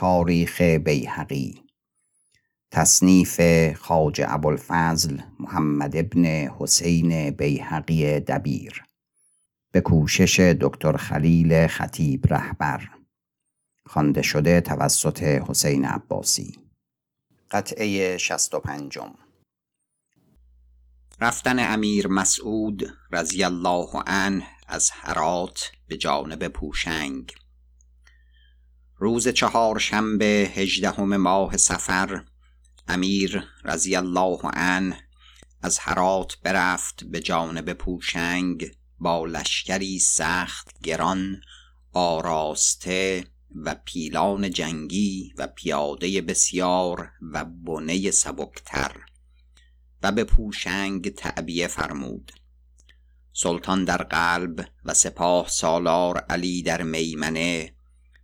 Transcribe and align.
تاریخ 0.00 0.60
بیهقی. 0.60 1.62
تصنیف 2.70 3.40
خاج 3.76 4.22
ابوالفضل 4.26 5.20
محمد 5.40 5.96
ابن 5.96 6.24
حسین 6.58 7.30
بیهقی 7.30 8.20
دبیر. 8.20 8.84
به 9.72 9.80
کوشش 9.80 10.40
دکتر 10.40 10.96
خلیل 10.96 11.66
خطیب 11.66 12.26
رهبر. 12.34 12.88
خوانده 13.86 14.22
شده 14.22 14.60
توسط 14.60 15.22
حسین 15.22 15.84
عباسی. 15.84 16.58
قطعه 17.50 18.18
شست 18.18 18.54
و 18.54 18.60
پنجم. 18.60 19.14
رفتن 21.20 21.72
امیر 21.72 22.08
مسعود 22.08 22.82
رضی 23.12 23.44
الله 23.44 23.88
عنه 24.06 24.46
از 24.68 24.90
هرات 24.92 25.72
به 25.88 25.96
جانب 25.96 26.48
پوشنگ. 26.48 27.32
روز 29.00 29.28
چهارشنبه 29.28 30.52
هجدهم 30.54 31.16
ماه 31.16 31.56
سفر 31.56 32.24
امیر 32.88 33.44
رضی 33.64 33.96
الله 33.96 34.38
عنه 34.42 35.08
از 35.62 35.78
هرات 35.78 36.36
برفت 36.42 37.04
به 37.04 37.20
جانب 37.20 37.72
پوشنگ 37.72 38.70
با 38.98 39.26
لشکری 39.26 39.98
سخت 39.98 40.80
گران 40.82 41.40
آراسته 41.92 43.24
و 43.64 43.76
پیلان 43.84 44.50
جنگی 44.50 45.34
و 45.38 45.46
پیاده 45.46 46.20
بسیار 46.20 47.10
و 47.32 47.44
بنه 47.44 48.10
سبکتر 48.10 48.96
و 50.02 50.12
به 50.12 50.24
پوشنگ 50.24 51.14
تعبیه 51.14 51.66
فرمود. 51.66 52.32
سلطان 53.32 53.84
در 53.84 54.02
قلب 54.02 54.68
و 54.84 54.94
سپاه 54.94 55.48
سالار 55.48 56.18
علی 56.18 56.62
در 56.62 56.82
میمنه 56.82 57.74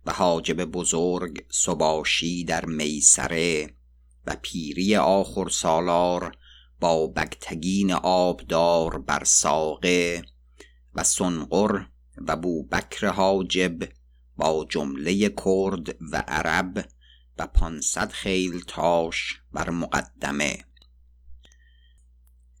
و 0.07 0.11
حاجب 0.11 0.65
بزرگ 0.65 1.45
سباشی 1.49 2.43
در 2.43 2.65
میسره 2.65 3.73
و 4.25 4.35
پیری 4.41 4.95
آخر 4.95 5.49
سالار 5.49 6.37
با 6.79 7.07
بگتگین 7.07 7.91
آبدار 7.93 8.97
بر 8.97 9.23
ساقه 9.23 10.21
و 10.93 11.03
سنقر 11.03 11.85
و 12.27 12.35
بوبکر 12.35 13.07
حاجب 13.07 13.89
با 14.37 14.65
جمله 14.69 15.29
کرد 15.29 15.95
و 16.11 16.23
عرب 16.27 16.89
و 17.37 17.47
پانصد 17.47 18.11
خیل 18.11 18.59
تاش 18.67 19.41
بر 19.53 19.69
مقدمه. 19.69 20.57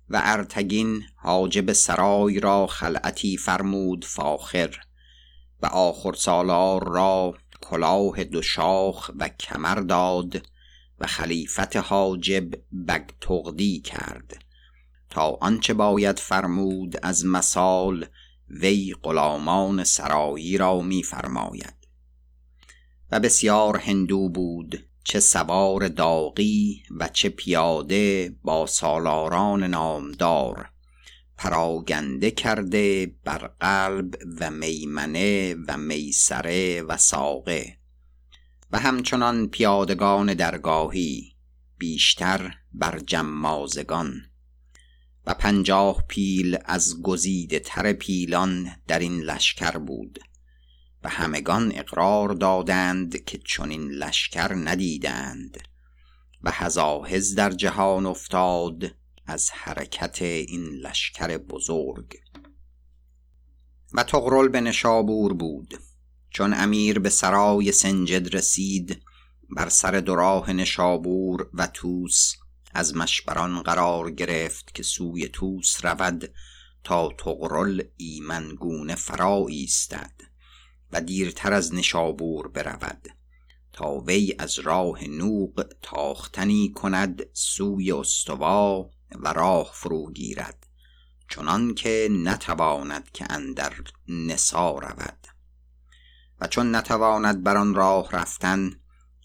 و 0.09 0.21
ارتگین 0.23 1.03
حاجب 1.15 1.73
سرای 1.73 2.39
را 2.39 2.67
خلعتی 2.67 3.37
فرمود 3.37 4.05
فاخر 4.05 4.86
و 5.61 5.65
آخر 5.65 6.13
سالار 6.13 6.89
را 6.89 7.33
کلاه 7.61 8.23
دو 8.23 8.41
شاخ 8.41 9.11
و 9.19 9.29
کمر 9.29 9.75
داد 9.75 10.47
و 10.99 11.07
خلیفت 11.07 11.75
حاجب 11.75 12.49
بگتغدی 12.87 13.79
کرد 13.79 14.43
تا 15.09 15.37
آنچه 15.41 15.73
باید 15.73 16.19
فرمود 16.19 16.95
از 17.03 17.25
مثال 17.25 18.05
وی 18.49 18.95
غلامان 19.03 19.83
سرایی 19.83 20.57
را 20.57 20.81
میفرماید. 20.81 21.73
و 23.11 23.19
بسیار 23.19 23.77
هندو 23.77 24.29
بود 24.29 24.85
چه 25.03 25.19
سوار 25.19 25.87
داغی 25.87 26.83
و 26.99 27.07
چه 27.07 27.29
پیاده 27.29 28.35
با 28.43 28.65
سالاران 28.65 29.63
نامدار 29.63 30.69
پراگنده 31.37 32.31
کرده 32.31 33.15
بر 33.23 33.37
قلب 33.59 34.15
و 34.39 34.51
میمنه 34.51 35.55
و 35.67 35.77
میسره 35.77 36.81
و 36.81 36.97
ساقه. 36.97 37.77
و 38.71 38.79
همچنان 38.79 39.47
پیادگان 39.47 40.33
درگاهی 40.33 41.35
بیشتر 41.77 42.55
بر 42.73 42.99
جمازگان. 42.99 44.21
و 45.25 45.33
پنجاه 45.33 46.03
پیل 46.07 46.57
از 46.65 47.01
گزیده 47.01 47.59
تر 47.59 47.93
پیلان 47.93 48.71
در 48.87 48.99
این 48.99 49.21
لشکر 49.21 49.77
بود. 49.77 50.19
و 51.03 51.09
همگان 51.09 51.71
اقرار 51.75 52.29
دادند 52.29 53.23
که 53.23 53.37
چنین 53.37 53.91
لشکر 53.91 54.53
ندیدند. 54.55 55.57
و 56.43 56.51
هزاهز 56.51 57.35
در 57.35 57.49
جهان 57.49 58.05
افتاد 58.05 58.91
از 59.27 59.49
حرکت 59.51 60.21
این 60.21 60.63
لشکر 60.63 61.37
بزرگ. 61.37 62.17
و 63.93 64.03
تغرل 64.03 64.47
به 64.47 64.61
نشابور 64.61 65.33
بود. 65.33 65.79
چون 66.29 66.53
امیر 66.53 66.99
به 66.99 67.09
سرای 67.09 67.71
سنجد 67.71 68.35
رسید 68.35 69.01
بر 69.49 69.69
سر 69.69 69.91
دراه 69.91 70.53
نشابور 70.53 71.49
و 71.53 71.67
توس 71.67 72.33
از 72.73 72.95
مشبران 72.95 73.61
قرار 73.61 74.11
گرفت 74.11 74.75
که 74.75 74.83
سوی 74.83 75.27
توس 75.27 75.85
رود 75.85 76.33
تا 76.83 77.09
تغرل 77.17 77.83
ایمنگونه 77.97 78.95
فرا 78.95 79.45
ایستد 79.49 80.21
و 80.91 81.01
دیرتر 81.01 81.53
از 81.53 81.73
نشابور 81.73 82.47
برود. 82.47 83.07
تا 83.73 83.93
وی 83.99 84.35
از 84.39 84.59
راه 84.59 85.07
نوق 85.07 85.65
تاختنی 85.81 86.71
کند 86.75 87.23
سوی 87.33 87.91
استوا 87.91 88.89
و 89.15 89.33
راه 89.33 89.71
فرو 89.73 90.11
گیرد 90.11 90.67
چنان 91.29 91.73
که 91.73 92.07
نتواند 92.11 93.11
که 93.11 93.25
اندر 93.29 93.73
نسا 94.07 94.71
رود. 94.71 95.27
و 96.41 96.47
چون 96.47 96.75
نتواند 96.75 97.43
بر 97.43 97.57
آن 97.57 97.75
راه 97.75 98.11
رفتن 98.11 98.71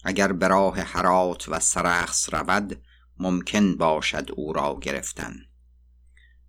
اگر 0.03 0.31
به 0.31 0.47
راه 0.47 0.79
حرات 0.79 1.49
و 1.49 1.59
سرخس 1.59 2.33
رود 2.33 2.81
ممکن 3.17 3.75
باشد 3.75 4.31
او 4.35 4.53
را 4.53 4.79
گرفتن. 4.81 5.35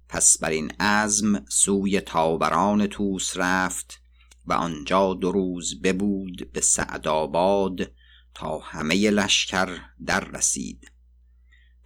پس 0.08 0.38
بر 0.38 0.50
این 0.50 0.70
عزم 0.80 1.44
سوی 1.48 2.00
تابران 2.00 2.86
توس 2.86 3.36
رفت 3.36 4.00
و 4.46 4.52
آنجا 4.52 5.14
دو 5.14 5.32
روز 5.32 5.82
ببود 5.82 6.52
به 6.52 6.60
سعدآباد 6.60 7.92
تا 8.34 8.58
همه 8.58 9.10
لشکر 9.10 9.80
در 10.06 10.20
رسید. 10.20 10.93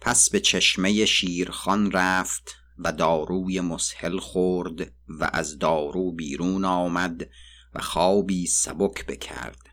پس 0.01 0.29
به 0.29 0.39
چشمه 0.39 1.05
شیرخان 1.05 1.91
رفت 1.91 2.55
و 2.77 2.91
داروی 2.91 3.61
مسهل 3.61 4.19
خورد 4.19 4.91
و 5.07 5.29
از 5.33 5.59
دارو 5.59 6.11
بیرون 6.11 6.65
آمد 6.65 7.29
و 7.73 7.81
خوابی 7.81 8.47
سبک 8.47 9.05
بکرد. 9.05 9.69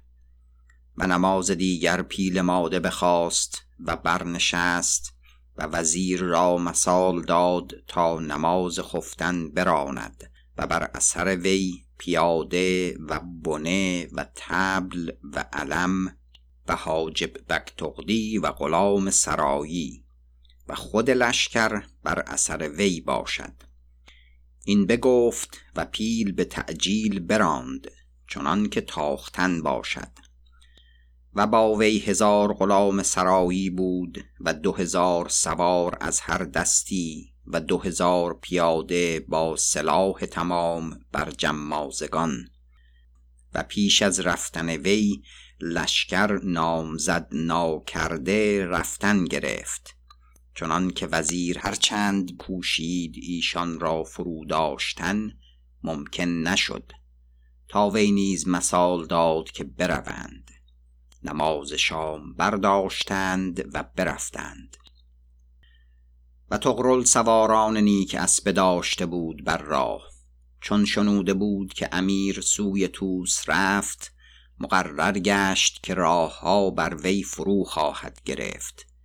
و 0.96 1.06
نماز 1.06 1.50
دیگر 1.50 2.02
پیل 2.02 2.40
ماده 2.40 2.80
بخواست 2.80 3.62
و 3.80 3.96
برنشست 3.96 5.12
و 5.56 5.66
وزیر 5.66 6.20
را 6.20 6.58
مثال 6.58 7.22
داد 7.22 7.72
تا 7.86 8.20
نماز 8.20 8.80
خفتن 8.80 9.50
براند 9.50 10.30
و 10.58 10.66
بر 10.66 10.90
اثر 10.94 11.36
وی 11.36 11.84
پیاده 11.98 12.96
و 12.98 13.20
بنه 13.20 14.08
و 14.12 14.26
تبل 14.34 15.10
و 15.32 15.44
علم 15.52 16.16
و 16.68 16.76
حاجب 16.76 17.32
بکتغدی 17.48 18.38
و 18.38 18.50
غلام 18.50 19.10
سرایی 19.10 20.05
و 20.68 20.74
خود 20.74 21.10
لشکر 21.10 21.82
بر 22.02 22.18
اثر 22.18 22.68
وی 22.68 23.00
باشد. 23.00 23.52
این 24.64 24.86
بگفت 24.86 25.60
و 25.76 25.84
پیل 25.84 26.32
به 26.32 26.44
تعجیل 26.44 27.20
براند 27.20 27.90
چنان 28.28 28.68
که 28.68 28.80
تاختن 28.80 29.62
باشد. 29.62 30.10
و 31.34 31.46
با 31.46 31.74
وی 31.74 31.98
هزار 31.98 32.52
غلام 32.52 33.02
سرایی 33.02 33.70
بود 33.70 34.24
و 34.40 34.54
دو 34.54 34.72
هزار 34.72 35.28
سوار 35.28 35.98
از 36.00 36.20
هر 36.20 36.44
دستی 36.44 37.32
و 37.46 37.60
دو 37.60 37.78
هزار 37.78 38.38
پیاده 38.42 39.20
با 39.28 39.56
سلاح 39.56 40.18
تمام 40.18 41.00
بر 41.12 41.30
جمازگان. 41.30 42.48
و 43.54 43.62
پیش 43.62 44.02
از 44.02 44.20
رفتن 44.20 44.68
وی 44.68 45.22
لشکر 45.60 46.40
نامزد 46.44 47.28
ناکرده 47.32 48.66
رفتن 48.66 49.24
گرفت. 49.24 49.95
چنان 50.56 50.90
که 50.90 51.06
وزیر 51.06 51.58
هرچند 51.58 52.36
پوشید 52.36 53.14
ایشان 53.22 53.80
را 53.80 54.04
فرو 54.04 54.44
داشتن 54.44 55.32
ممکن 55.82 56.28
نشد. 56.28 56.92
تا 57.68 57.90
وی 57.90 58.10
نیز 58.10 58.48
مثال 58.48 59.06
داد 59.06 59.50
که 59.50 59.64
بروند. 59.64 60.50
نماز 61.22 61.72
شام 61.72 62.34
برداشتند 62.34 63.74
و 63.74 63.84
برفتند. 63.96 64.76
و 66.50 66.58
تغرل 66.58 67.04
سواران 67.04 67.76
نیک 67.76 68.14
اسبه 68.14 68.52
داشته 68.52 69.06
بود 69.06 69.44
بر 69.44 69.58
راه. 69.58 70.02
چون 70.60 70.84
شنوده 70.84 71.34
بود 71.34 71.74
که 71.74 71.88
امیر 71.92 72.40
سوی 72.40 72.88
توس 72.88 73.42
رفت 73.46 74.14
مقرر 74.60 75.18
گشت 75.18 75.82
که 75.82 75.94
راه 75.94 76.40
ها 76.40 76.70
بر 76.70 76.94
وی 76.94 77.22
فرو 77.22 77.64
خواهد 77.64 78.20
گرفت. 78.24 78.95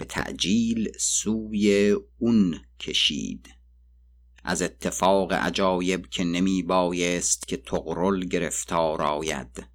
به 0.00 0.06
تعجیل 0.06 0.92
سوی 0.98 1.96
اون 2.18 2.60
کشید. 2.80 3.54
از 4.44 4.62
اتفاق 4.62 5.32
عجایب 5.32 6.06
که 6.06 6.24
نمی 6.24 6.62
بایست 6.62 7.48
که 7.48 7.56
تغرل 7.56 8.24
گرفتار 8.24 9.02
آید. 9.02 9.66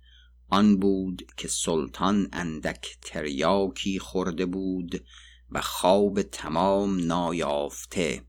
آن 0.50 0.78
بود 0.78 1.32
که 1.38 1.48
سلطان 1.48 2.30
اندک 2.34 2.98
تریاکی 3.02 4.00
خورده 4.00 4.46
بود 4.46 5.06
و 5.50 5.62
خواب 5.62 6.22
تمام 6.22 7.06
نایافته. 7.06 8.22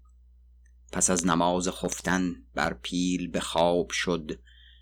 پس 0.92 1.10
از 1.10 1.26
نماز 1.26 1.68
خفتن 1.68 2.34
بر 2.54 2.74
پیل 2.82 3.28
به 3.28 3.40
خواب 3.40 3.90
شد 3.90 4.40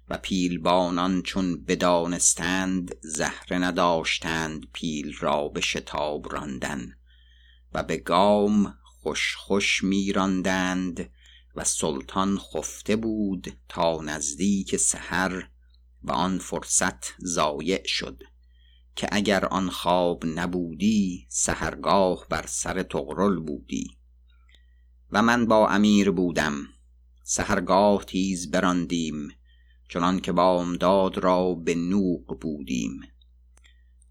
و 0.08 0.18
پیلبانان 0.18 1.22
چون 1.22 1.64
بدانستند 1.64 2.96
زهره 3.02 3.58
نداشتند 3.58 4.66
پیل 4.72 5.16
را 5.20 5.48
به 5.48 5.60
شتاب 5.60 6.32
راندن. 6.32 6.96
و 7.74 7.82
به 7.82 7.96
گام 7.96 8.78
خوش 8.84 9.36
خوش 9.36 9.84
میراندند 9.84 11.10
و 11.54 11.64
سلطان 11.64 12.38
خفته 12.38 12.96
بود 12.96 13.56
تا 13.68 14.02
نزدیک 14.02 14.76
سحر 14.76 15.48
و 16.02 16.12
آن 16.12 16.38
فرصت 16.38 17.22
ضایع 17.24 17.86
شد 17.86 18.22
که 18.96 19.08
اگر 19.12 19.44
آن 19.44 19.70
خواب 19.70 20.26
نبودی 20.26 21.26
سهرگاه 21.28 22.26
بر 22.30 22.44
سر 22.46 22.82
تغرل 22.82 23.40
بودی. 23.40 23.98
و 25.10 25.22
من 25.22 25.46
با 25.46 25.68
امیر 25.68 26.10
بودم. 26.10 26.54
سهرگاه 27.22 28.04
تیز 28.04 28.50
براندیم 28.50 29.28
چنان 29.88 30.20
که 30.20 30.32
بامداد 30.32 31.18
را 31.18 31.54
به 31.54 31.74
نوق 31.74 32.38
بودیم. 32.40 33.00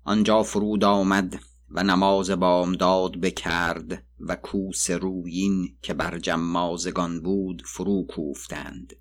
آنجا 0.04 0.44
فرود 0.44 0.84
آمد 0.84 1.40
و 1.74 1.84
نماز 1.84 2.32
بامداد 2.32 3.18
بکرد 3.18 4.04
و 4.20 4.36
کوس 4.36 4.90
رویین 4.90 5.78
که 5.82 5.94
بر 5.94 6.20
جمازگان 6.20 7.22
بود 7.22 7.64
فرو 7.66 8.04
کوفتند. 8.04 8.94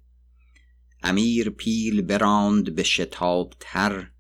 امیر 1.03 1.51
پیل 1.51 2.03
براند 2.03 2.75
به 2.75 2.83
شتاب 2.83 3.55
تر 3.61 4.11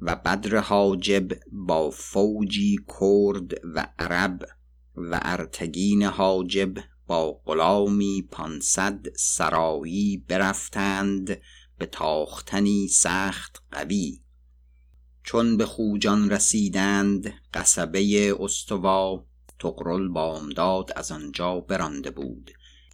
و 0.00 0.16
بدر 0.16 0.56
حاجب 0.56 1.28
با 1.52 1.90
فوجی 1.90 2.78
کرد 3.00 3.52
و 3.74 3.88
عرب 3.98 4.46
و 4.96 5.20
ارتگین 5.22 6.02
حاجب 6.02 6.74
با 7.06 7.32
غلامی 7.32 8.28
پانصد 8.30 9.06
سرایی 9.16 10.24
برفتند 10.28 11.40
به 11.78 11.86
تاختنی 11.86 12.88
سخت 12.88 13.62
قوی. 13.70 14.21
چون 15.24 15.56
به 15.56 15.66
خوجان 15.66 16.30
رسیدند 16.30 17.34
قصبه 17.54 18.34
استوا 18.40 19.24
تقرل 19.58 20.08
بامداد 20.08 20.92
از 20.96 21.12
آنجا 21.12 21.60
برانده 21.60 22.10
بود 22.10 22.50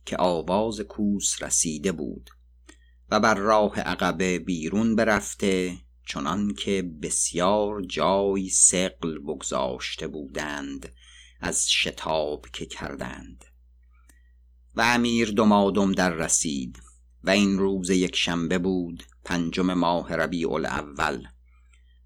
که 0.06 0.16
آواز 0.16 0.80
کوس 0.80 1.42
رسیده 1.42 1.92
بود. 1.92 2.30
و 3.10 3.20
بر 3.20 3.34
راه 3.34 3.80
عقبه 3.80 4.38
بیرون 4.38 4.96
برفته 4.96 5.78
چنان 6.06 6.54
که 6.54 6.90
بسیار 7.02 7.82
جای 7.82 8.48
سقل 8.48 9.18
بگذاشته 9.18 10.08
بودند 10.08 10.92
از 11.40 11.70
شتاب 11.70 12.46
که 12.52 12.66
کردند. 12.66 13.44
و 14.74 14.80
امیر 14.80 15.30
دمادم 15.30 15.92
در 15.92 16.10
رسید 16.10 16.82
و 17.24 17.30
این 17.30 17.58
روز 17.58 17.90
یک 17.90 18.16
شنبه 18.16 18.58
بود 18.58 19.04
پنجم 19.24 19.74
ماه 19.74 20.14
ربیع 20.14 20.52
الاول. 20.52 21.26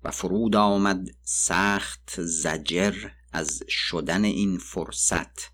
و 0.04 0.10
فرود 0.10 0.56
آمد 0.56 1.08
سخت 1.22 2.22
زجر 2.22 3.08
از 3.32 3.62
شدن 3.68 4.24
این 4.24 4.58
فرصت 4.58 5.50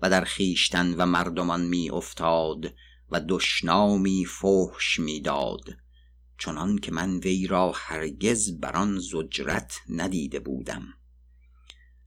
و 0.00 0.10
در 0.10 0.24
خیشتن 0.24 0.94
و 0.94 1.06
مردمان 1.06 1.60
می 1.60 1.90
افتاد 1.90 2.74
و 3.10 3.20
دشنامی 3.28 4.24
فحش 4.24 4.98
می‌داد 4.98 5.64
چنان 6.38 6.78
که 6.78 6.92
من 6.92 7.18
وی 7.18 7.46
را 7.46 7.72
هرگز 7.76 8.60
بر 8.60 8.76
آن 8.76 8.98
زجرت 8.98 9.76
ندیده 9.88 10.40
بودم. 10.40 10.82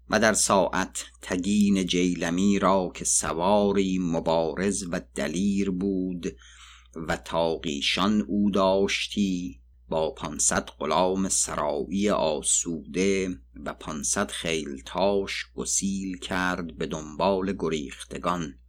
و 0.10 0.20
در 0.20 0.34
ساعت 0.34 1.06
تگین 1.22 1.86
جیلمی 1.86 2.60
را 2.60 2.92
که 2.96 3.06
سواری 3.06 4.00
مبارز 4.00 4.86
و 4.92 5.02
دلیر 5.16 5.70
بود 5.70 6.36
و 6.96 7.18
تاقیشان 7.18 8.22
او 8.22 8.52
داشتی 8.52 9.62
با 9.90 10.12
پانصد 10.12 10.70
غلام 10.80 11.30
سرایی 11.30 12.10
آسوده 12.10 13.40
و 13.66 13.74
پانصد 13.74 14.32
خیلتاش 14.32 15.46
گسیل 15.56 16.18
کرد 16.18 16.78
به 16.78 16.86
دنبال 16.86 17.56
گریختگان. 17.60 18.60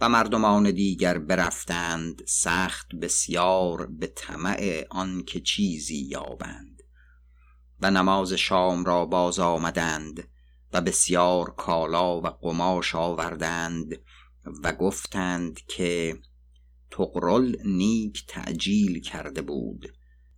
و 0.00 0.08
مردمان 0.08 0.70
دیگر 0.70 1.18
برفتند 1.18 2.22
سخت 2.26 2.94
بسیار 2.94 3.86
به 3.86 4.06
طمع 4.06 4.86
آنکه 4.90 5.40
چیزی 5.40 5.96
یابند. 5.96 6.82
و 7.80 7.90
نماز 7.90 8.32
شام 8.32 8.84
را 8.84 9.06
باز 9.06 9.38
آمدند 9.38 10.28
و 10.72 10.80
بسیار 10.80 11.54
کالا 11.56 12.20
و 12.20 12.26
قماش 12.26 12.94
آوردند 12.94 14.00
و 14.62 14.72
گفتند 14.72 15.60
که 15.66 16.18
تقرل 16.90 17.56
نیک 17.64 18.24
تعجیل 18.28 19.00
کرده 19.00 19.42
بود. 19.42 19.92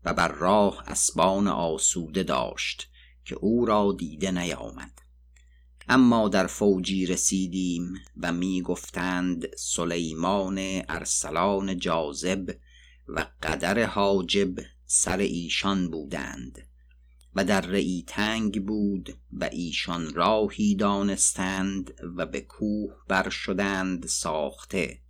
و 0.07 0.15
بر 0.15 0.29
راه 0.29 0.85
اسبان 0.87 1.49
آسوده 1.49 2.23
داشت 2.23 2.91
که 3.25 3.35
او 3.35 3.67
را 3.67 3.95
دیده 3.99 4.31
نیامد. 4.31 5.03
اما 5.89 6.29
در 6.29 6.47
فوجی 6.47 7.07
رسیدیم 7.07 7.95
و 8.17 8.33
می 8.33 8.63
گفتند 8.63 9.57
سلیمان 9.57 10.83
ارسلان 10.89 11.79
جاذب 11.79 12.57
و 13.09 13.27
قدر 13.43 13.87
حاجب 13.87 14.55
سر 14.87 15.19
ایشان 15.19 15.91
بودند 15.91 16.69
و 17.35 17.45
در 17.45 17.61
رئی 17.61 18.05
تنگ 18.07 18.67
بود 18.67 19.19
و 19.33 19.45
ایشان 19.53 20.15
راهی 20.15 20.75
دانستند 20.75 21.95
و 22.17 22.27
به 22.27 22.41
کوه 22.41 22.93
بر 23.09 23.29
شدند 23.29 24.07
ساخته 24.07 25.01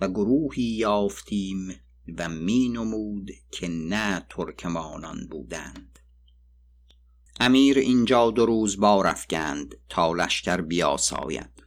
و 0.00 0.08
گروهی 0.08 0.62
یافتیم 0.62 1.80
و 2.18 2.28
می 2.28 2.68
نمود 2.68 3.30
که 3.50 3.68
نه 3.68 4.26
ترکمانان 4.30 5.26
بودند. 5.30 5.98
امیر 7.40 7.78
اینجا 7.78 8.30
دو 8.30 8.46
روز 8.46 8.80
بار 8.80 9.06
افگند 9.06 9.74
تا 9.88 10.12
لشکر 10.12 10.60
بیاساید 10.60 11.64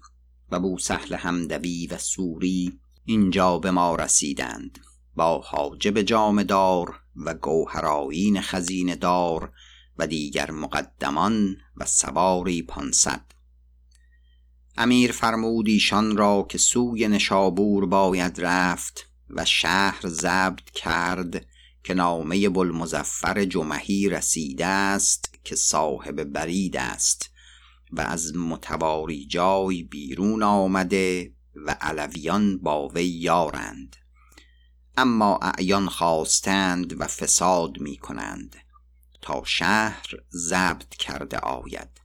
و 0.51 0.59
بوسهل 0.59 1.15
همدوی 1.15 1.87
و 1.87 1.97
سوری 1.97 2.79
اینجا 3.05 3.59
به 3.59 3.71
ما 3.71 3.95
رسیدند 3.95 4.79
با 5.15 5.39
حاجب 5.39 6.01
جامدار 6.01 6.99
و 7.15 7.33
گوهرایین 7.33 8.41
خزینه 8.41 8.95
دار 8.95 9.53
و 9.97 10.07
دیگر 10.07 10.51
مقدمان 10.51 11.57
و 11.77 11.85
سواری 11.85 12.61
پانصد. 12.61 13.25
امیر 14.77 15.11
فرمود 15.11 15.67
ایشان 15.67 16.17
را 16.17 16.45
که 16.49 16.57
سوی 16.57 17.07
نشابور 17.07 17.85
باید 17.85 18.41
رفت 18.41 19.09
و 19.29 19.45
شهر 19.45 20.07
ضبط 20.07 20.69
کرد 20.69 21.45
که 21.83 21.93
نامه 21.93 22.49
بلمزفر 22.49 23.45
جمهی 23.45 24.09
رسیده 24.09 24.65
است 24.65 25.39
که 25.43 25.55
صاحب 25.55 26.23
برید 26.23 26.77
است 26.77 27.29
و 27.91 28.01
از 28.01 28.35
متواری 28.35 29.25
جای 29.25 29.83
بیرون 29.83 30.43
آمده 30.43 31.33
و 31.55 31.71
علویان 31.81 32.57
با 32.57 32.87
وی 32.87 33.05
یارند. 33.05 33.95
اما 34.97 35.39
اعیان 35.41 35.89
خواستند 35.89 37.01
و 37.01 37.07
فساد 37.07 37.79
می 37.79 37.97
کنند 37.97 38.55
تا 39.21 39.43
شهر 39.45 40.05
ضبط 40.31 40.89
کرده 40.89 41.37
آید 41.37 42.01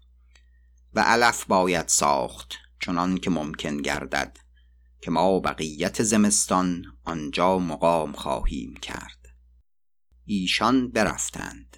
و 0.95 1.01
علف 1.01 1.45
باید 1.45 1.89
ساخت 1.89 2.55
چنان 2.81 3.19
که 3.19 3.31
ممکن 3.31 3.77
گردد. 3.77 4.39
که 5.01 5.11
ما 5.11 5.41
بقیت 5.41 6.03
زمستان 6.03 6.85
آنجا 7.05 7.59
مقام 7.59 8.13
خواهیم 8.13 8.75
کرد. 8.83 9.29
ایشان 10.25 10.91
برفتند. 10.91 11.77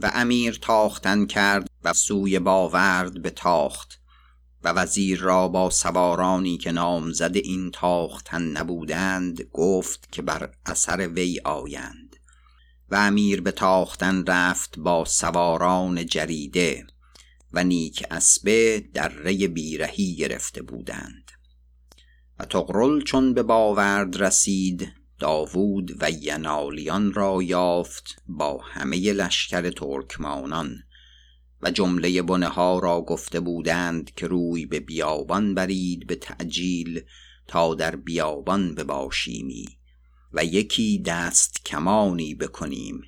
و 0.00 0.10
امیر 0.14 0.58
تاختن 0.62 1.26
کرد 1.26 1.70
و 1.84 1.92
سوی 1.92 2.38
باورد 2.38 3.22
به 3.22 3.30
تاخت 3.30 4.00
و 4.64 4.68
وزیر 4.68 5.20
را 5.20 5.48
با 5.48 5.70
سوارانی 5.70 6.58
که 6.58 6.72
نامزد 6.72 7.36
این 7.36 7.70
تاختن 7.70 8.42
نبودند 8.42 9.42
گفت 9.42 10.12
که 10.12 10.22
بر 10.22 10.54
اثر 10.66 11.08
وی 11.08 11.40
آیند. 11.44 12.16
و 12.90 12.94
امیر 12.94 13.40
به 13.40 13.52
تاختن 13.52 14.24
رفت 14.26 14.78
با 14.78 15.04
سواران 15.04 16.06
جریده 16.06 16.86
و 17.52 17.64
نیک 17.64 18.04
اسبه 18.10 18.84
ره 18.94 19.48
بیرهی 19.48 20.16
گرفته 20.16 20.62
بودند. 20.62 21.19
و 22.40 22.44
تقرل 22.44 23.00
چون 23.00 23.34
به 23.34 23.42
باورد 23.42 24.22
رسید 24.22 24.92
داوود 25.18 26.02
و 26.02 26.10
ینالیان 26.10 27.12
را 27.12 27.42
یافت 27.42 28.22
با 28.26 28.58
همه 28.62 29.12
لشکر 29.12 29.70
ترکمانان 29.70 30.82
و 31.62 31.70
جمله 31.70 32.22
بنه 32.22 32.48
ها 32.48 32.78
را 32.78 33.00
گفته 33.00 33.40
بودند 33.40 34.14
که 34.14 34.26
روی 34.26 34.66
به 34.66 34.80
بیابان 34.80 35.54
برید 35.54 36.06
به 36.06 36.14
تعجیل 36.14 37.00
تا 37.46 37.74
در 37.74 37.96
بیابان 37.96 38.74
بباشیمی 38.74 39.68
و 40.32 40.44
یکی 40.44 41.02
دست 41.06 41.64
کمانی 41.64 42.34
بکنیم 42.34 43.02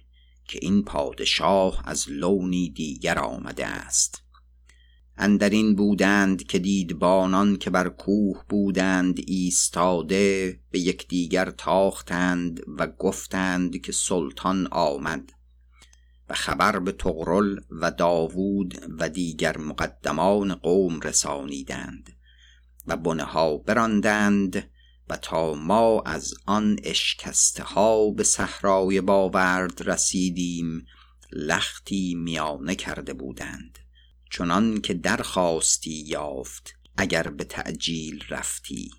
که 0.49 0.59
این 0.63 0.85
پادشاه 0.85 1.83
از 1.85 2.11
لونی 2.11 2.71
دیگر 2.71 3.19
آمده 3.19 3.67
است. 3.67 4.23
اندرین 5.17 5.75
بودند 5.75 6.43
که 6.43 6.59
دیدبانان 6.59 7.57
که 7.57 7.71
بر 7.71 7.89
کوه 7.89 8.45
بودند 8.49 9.21
ایستاده 9.27 10.59
به 10.71 10.79
یکدیگر 10.79 11.51
تاختند 11.51 12.61
و 12.79 12.87
گفتند 12.87 13.81
که 13.81 13.93
سلطان 13.93 14.69
آمد 14.71 15.33
و 16.29 16.35
خبر 16.35 16.79
به 16.79 16.93
تغرل 16.93 17.61
و 17.71 17.91
داوود 17.91 18.95
و 18.99 19.09
دیگر 19.09 19.59
مقدمان 19.59 20.55
قوم 20.55 21.01
رسانیدند 21.01 22.17
و 22.87 22.97
بنه 22.97 23.25
ها 23.25 23.57
براندند 23.57 24.71
و 25.09 25.17
تا 25.17 25.55
ما 25.55 26.03
از 26.07 26.35
آن 26.47 26.79
اشکسته 26.85 27.63
ها 27.63 28.11
به 28.11 28.25
صحرای 28.25 29.01
باورد 29.01 29.89
رسیدیم 29.89 30.87
لختی 31.33 32.15
میانه 32.15 32.75
کرده 32.75 33.15
بودند. 33.15 33.79
چنان 34.33 34.81
که 34.81 34.95
درخواستی 34.95 36.05
یافت 36.07 36.75
اگر 36.97 37.23
به 37.23 37.45
تعجیل 37.45 38.25
رفتی. 38.29 38.91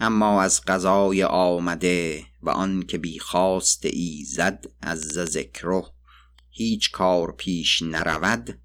اما 0.00 0.42
از 0.42 0.60
قضای 0.60 1.24
آمده 1.24 2.24
و 2.42 2.50
آن 2.50 2.82
که 2.82 2.98
بی 2.98 3.18
خواست 3.18 3.84
ایزد 3.84 4.64
از 4.80 5.00
ذکره 5.00 5.82
هیچ 6.50 6.90
کار 6.90 7.32
پیش 7.32 7.82
نرود. 7.82 8.58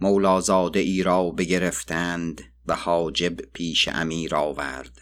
مولازاده 0.00 0.80
ای 0.80 1.02
را 1.02 1.30
بگرفتند 1.30 2.42
و 2.66 2.74
حاجب 2.74 3.36
پیش 3.40 3.88
امیر 3.88 4.34
آورد. 4.34 4.98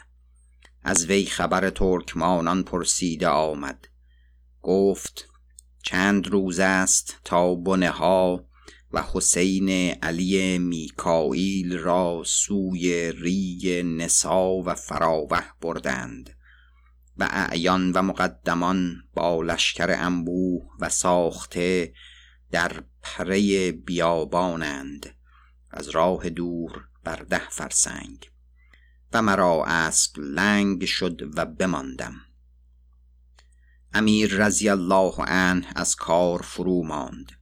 از 0.82 1.06
وی 1.06 1.24
خبر 1.24 1.70
ترکمانان 1.70 2.62
پرسیده 2.62 3.28
آمد. 3.28 3.88
گفت 4.62 5.28
چند 5.82 6.26
روز 6.26 6.58
است 6.58 7.16
تا 7.24 7.54
بنه 7.54 7.90
ها 7.90 8.51
و 8.92 9.02
حسین 9.12 9.68
علی 9.90 10.58
میکائیل 10.58 11.78
را 11.78 12.22
سوی 12.26 13.12
ری 13.12 13.82
نسا 13.82 14.48
و 14.48 14.74
فراوه 14.74 15.42
بردند 15.60 16.36
و 17.18 17.28
اعیان 17.30 17.92
و 17.92 18.02
مقدمان 18.02 19.02
با 19.14 19.42
لشکر 19.42 19.90
انبوه 19.90 20.62
و 20.80 20.88
ساخته 20.88 21.94
در 22.50 22.82
پره 23.02 23.72
بیابانند 23.72 25.14
از 25.70 25.88
راه 25.88 26.30
دور 26.30 26.84
بر 27.04 27.16
ده 27.16 27.48
فرسنگ 27.50 28.30
و 29.12 29.22
مرا 29.22 29.64
اسب 29.66 30.18
لنگ 30.18 30.84
شد 30.84 31.38
و 31.38 31.46
بماندم. 31.46 32.14
امیر 33.94 34.34
رضی 34.34 34.68
الله 34.68 35.14
عنه 35.18 35.66
از 35.76 35.96
کار 35.96 36.42
فرو 36.42 36.84
ماند. 36.84 37.32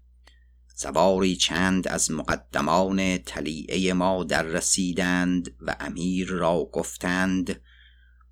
سواری 0.83 1.37
چند 1.37 1.89
از 1.89 2.11
مقدمان 2.11 3.19
تلیعه 3.19 3.93
ما 3.93 4.25
در 4.25 4.43
رسیدند 4.43 5.55
و 5.61 5.77
امیر 5.81 6.29
را 6.29 6.69
گفتند 6.73 7.61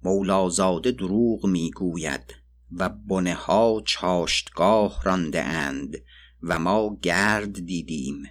مولازاده 0.02 0.92
دروغ 0.92 1.46
می‌گوید 1.46 2.34
و 2.72 2.88
بنه 2.88 3.34
ها 3.34 3.82
چاشتگاه 3.86 5.00
رانده 5.04 5.42
اند 5.42 5.96
و 6.42 6.58
ما 6.58 6.98
گرد 7.02 7.66
دیدیم. 7.66 8.22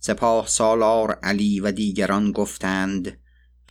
سپاه 0.00 0.46
سالار 0.46 1.12
علی 1.12 1.60
و 1.60 1.72
دیگران 1.72 2.32
گفتند 2.32 3.18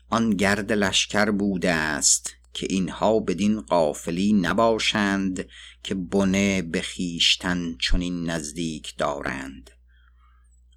آن 0.09 0.29
گرد 0.29 0.71
لشکر 0.71 1.31
بوده 1.31 1.71
است. 1.71 2.35
که 2.53 2.67
اینها 2.69 3.19
بدین 3.19 3.61
قافلی 3.61 4.33
نباشند 4.33 5.45
که 5.83 5.95
بنه 5.95 6.61
به 6.61 6.81
خیشتن 6.81 7.75
چنین 7.77 8.29
نزدیک 8.29 8.97
دارند. 8.97 9.71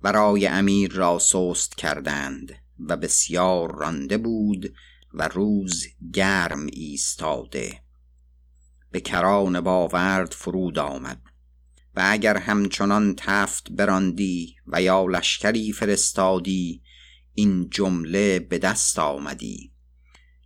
برای 0.02 0.46
امیر 0.46 0.92
را 0.92 1.18
سست 1.18 1.74
کردند 1.74 2.52
و 2.78 2.96
بسیار 2.96 3.74
رانده 3.74 4.18
بود 4.18 4.74
و 5.14 5.28
روز 5.28 5.86
گرم 6.12 6.66
ایستاده. 6.72 7.80
به 8.90 9.00
کران 9.00 9.60
باورد 9.60 10.32
فرود 10.32 10.78
آمد 10.78 11.22
و 11.96 12.02
اگر 12.04 12.36
همچنان 12.36 13.14
تفت 13.16 13.70
براندی 13.70 14.56
و 14.66 14.82
یا 14.82 15.04
لشکری 15.04 15.72
فرستادی 15.72 16.82
این 17.34 17.70
جمله 17.70 18.38
به 18.38 18.58
دست 18.58 18.98
آمدی. 18.98 19.73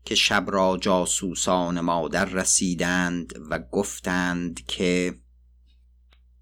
که 0.09 0.15
شب 0.15 0.45
را 0.49 0.79
جاسوسان 0.81 1.81
مادر 1.81 2.25
رسیدند 2.25 3.33
و 3.51 3.59
گفتند 3.59 4.67
که 4.67 5.15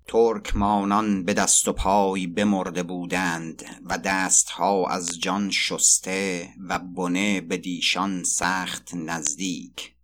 ترکمانان 0.08 1.24
به 1.24 1.34
دست 1.34 1.68
و 1.68 1.72
پای 1.72 2.26
بمرده 2.26 2.82
بودند 2.82 3.64
و 3.84 3.98
دستها 3.98 4.86
از 4.88 5.20
جان 5.20 5.50
شسته 5.50 6.48
و 6.68 6.78
بنه 6.78 7.40
به 7.40 7.56
دیشان 7.56 8.24
سخت 8.24 8.94
نزدیک. 8.94 9.94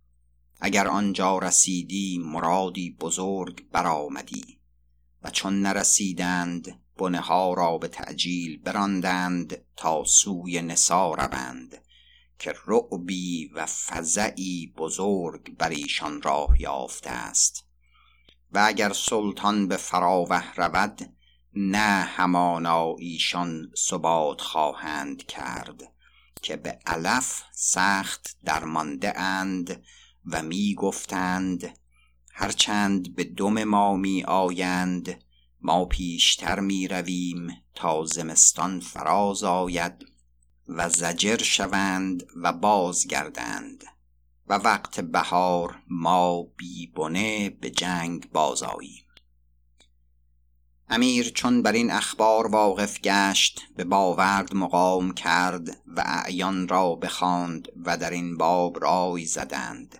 اگر 0.61 0.87
آنجا 0.87 1.37
رسیدی 1.37 2.21
مرادی 2.25 2.89
بزرگ 2.99 3.69
برآمدی 3.71 4.59
و 5.23 5.29
چون 5.29 5.61
نرسیدند 5.61 6.79
بنه 6.97 7.19
ها 7.19 7.53
را 7.53 7.77
به 7.77 7.87
تعجیل 7.87 8.57
براندند 8.57 9.57
تا 9.75 10.03
سوی 10.03 10.61
نسا 10.61 11.13
روند. 11.13 11.82
که 12.43 12.53
رعبی 12.67 13.51
و 13.53 13.65
فزعی 13.65 14.73
بزرگ 14.77 15.57
بر 15.57 15.69
ایشان 15.69 16.21
راه 16.21 16.61
یافته 16.61 17.09
است. 17.09 17.65
و 18.51 18.63
اگر 18.67 18.93
سلطان 18.93 19.67
به 19.67 19.77
فراوه 19.77 20.53
رود 20.55 21.13
نه 21.53 22.03
همانا 22.03 22.95
ایشان 22.99 23.71
ثبات 23.77 24.41
خواهند 24.41 25.25
کرد 25.25 25.93
که 26.41 26.55
به 26.55 26.79
علف 26.85 27.43
سخت 27.51 28.37
درمانده 28.45 29.19
اند 29.19 29.83
و 30.25 30.43
می 30.43 30.75
گفتند 30.75 31.77
هرچند 32.33 33.15
به 33.15 33.23
دم 33.23 33.63
ما 33.63 33.95
می 33.95 34.23
آیند 34.23 35.23
ما 35.61 35.85
پیشتر 35.85 36.59
می 36.59 36.87
رویم 36.87 37.47
تا 37.75 38.05
زمستان 38.05 38.79
فراز 38.79 39.43
آید. 39.43 40.12
و 40.67 40.89
زجر 40.89 41.37
شوند 41.37 42.23
و 42.35 42.53
بازگردند 42.53 43.83
و 44.47 44.53
وقت 44.53 44.99
بهار 44.99 45.75
ما 45.87 46.43
بیبنه 46.57 47.49
به 47.49 47.69
جنگ 47.69 48.31
بازاییم 48.31 49.03
امیر 50.89 51.29
چون 51.29 51.61
بر 51.61 51.71
این 51.71 51.91
اخبار 51.91 52.47
واقف 52.47 53.01
گشت 53.01 53.61
به 53.75 53.83
باورد 53.83 54.55
مقام 54.55 55.13
کرد 55.13 55.69
و 55.87 56.03
اعیان 56.05 56.67
را 56.67 56.95
بخواند 56.95 57.67
و 57.85 57.97
در 57.97 58.09
این 58.09 58.37
باب 58.37 58.83
رای 58.83 59.25
زدند 59.25 59.97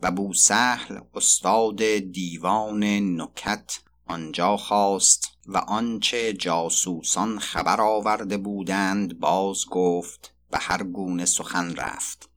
و 0.00 0.10
بوسهل 0.10 1.00
استاد 1.14 1.98
دیوان 1.98 2.84
نکت 3.20 3.80
آنجا 4.06 4.56
خواست 4.56 5.28
و 5.46 5.56
آنچه 5.56 6.32
جاسوسان 6.32 7.38
خبر 7.38 7.80
آورده 7.80 8.36
بودند 8.36 9.20
باز 9.20 9.66
گفت 9.66 10.34
و 10.50 10.58
هر 10.60 10.82
گونه 10.82 11.24
سخن 11.24 11.74
رفت. 11.74 12.28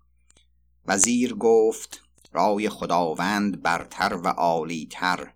وزیر 0.86 1.34
گفت 1.34 2.02
رای 2.32 2.70
خداوند 2.70 3.62
برتر 3.62 4.14
و 4.14 4.28
عالیتر 4.28 5.34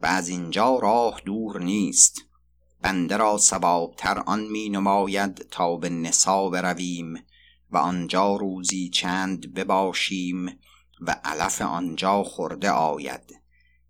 و 0.00 0.06
از 0.06 0.28
اینجا 0.28 0.78
راه 0.78 1.20
دور 1.24 1.62
نیست. 1.62 2.24
بنده 2.82 3.16
را 3.16 3.38
سوابتر 3.38 4.18
آن 4.18 4.40
می 4.40 4.68
نماید 4.68 5.46
تا 5.50 5.76
به 5.76 5.88
نسا 5.88 6.48
برویم 6.48 7.14
و 7.70 7.76
آنجا 7.76 8.36
روزی 8.36 8.88
چند 8.88 9.54
بباشیم 9.54 10.58
و 11.00 11.20
علف 11.24 11.62
آنجا 11.62 12.22
خورده 12.22 12.70
آید. 12.70 13.43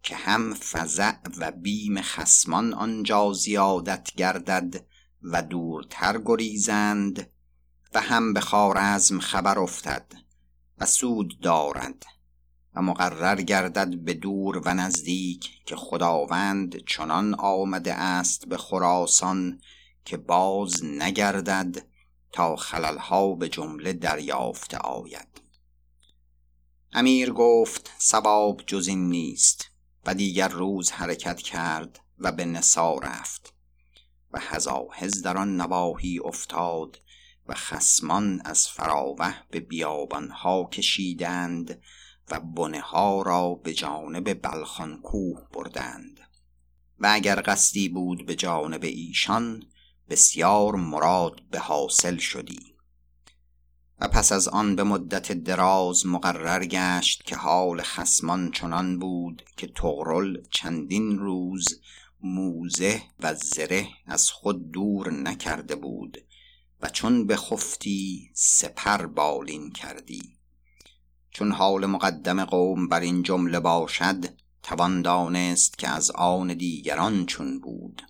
که 0.05 0.17
هم 0.17 0.55
فزع 0.55 1.15
و 1.39 1.51
بیم 1.51 2.03
خسمان 2.03 2.75
آنجا 2.75 3.33
زیادت 3.33 4.11
گردد 4.17 4.85
و 5.23 5.43
دورتر 5.43 6.21
گریزند 6.25 7.31
و 7.95 8.01
هم 8.01 8.33
به 8.33 8.41
خارزم 8.41 9.21
خبر 9.21 9.59
افتد 9.59 10.13
و 10.79 10.87
سود 10.87 11.41
دارد 11.41 12.05
و 12.75 12.83
مقرر 12.83 13.43
گردد 13.43 13.97
به 13.97 14.15
دور 14.15 14.63
و 14.65 14.75
نزدیک 14.75 15.65
که 15.67 15.77
خداوند 15.77 16.77
چنان 16.87 17.35
آمده 17.35 17.95
است 17.95 18.49
به 18.49 18.57
خراسان 18.57 19.61
که 20.05 20.17
باز 20.17 20.85
نگردد 20.85 21.87
تا 22.33 22.57
خللها 22.57 23.35
به 23.35 23.49
جمله 23.49 23.93
دریافته 23.93 24.79
آید. 24.79 25.29
امیر 26.93 27.33
گفت 27.33 27.91
سباب 27.99 28.63
جز 28.67 28.89
این 28.89 29.09
نیست. 29.09 29.74
و 30.07 30.15
دیگر 30.15 30.49
روز 30.49 30.91
حرکت 30.91 31.43
کرد 31.43 32.01
و 32.19 32.33
به 32.33 32.45
نسا 32.45 32.95
رفت 32.95 33.55
و 34.33 34.39
هزاهز 34.41 35.23
در 35.23 35.37
آن 35.37 35.57
نواحی 35.57 36.19
افتاد 36.19 37.01
و 37.47 37.55
خسمان 37.55 38.43
از 38.45 38.69
فراوه 38.69 39.35
به 39.51 39.61
بیابانها 39.61 40.65
کشیدند 40.73 41.83
و 42.31 42.41
بنه 42.41 42.81
ها 42.81 43.23
را 43.23 43.55
به 43.55 43.75
جانب 43.75 44.43
بلخان 44.43 45.01
کوه 45.01 45.49
بردند 45.53 46.21
و 46.99 47.11
اگر 47.13 47.43
قصدی 47.47 47.89
بود 47.89 48.27
به 48.27 48.35
جانب 48.35 48.85
ایشان 48.85 49.63
بسیار 50.11 50.75
مراد 50.75 51.43
به 51.51 51.59
حاصل 51.59 52.17
شدی. 52.17 52.74
و 54.01 54.09
پس 54.09 54.33
از 54.33 54.49
آن 54.49 54.77
به 54.77 54.83
مدت 54.83 55.33
دراز 55.33 56.07
مقرر 56.07 56.65
گشت 56.65 57.23
که 57.23 57.37
حال 57.37 57.83
خسمان 57.83 58.51
چنان 58.51 58.99
بود 58.99 59.43
که 59.57 59.67
تغرل 59.67 60.43
چندین 60.51 61.19
روز 61.19 61.81
موزه 62.21 63.03
و 63.21 63.35
زره 63.35 63.89
از 64.07 64.31
خود 64.31 64.71
دور 64.71 65.13
نکرده 65.13 65.77
بود 65.77 66.19
و 66.81 66.89
چون 66.89 67.27
به 67.27 67.37
خفتی 67.37 68.31
سپر 68.35 69.07
بالین 69.07 69.71
کردی. 69.71 70.23
چون 71.31 71.53
حال 71.53 71.87
مقدم 71.87 72.45
قوم 72.45 72.89
بر 72.89 73.01
این 73.01 73.23
جمله 73.23 73.61
باشد 73.61 74.25
توان 74.63 75.03
دانست 75.03 75.79
که 75.79 75.89
از 75.89 76.11
آن 76.11 76.55
دیگران 76.55 77.27
چون 77.27 77.61
بود. 77.61 78.03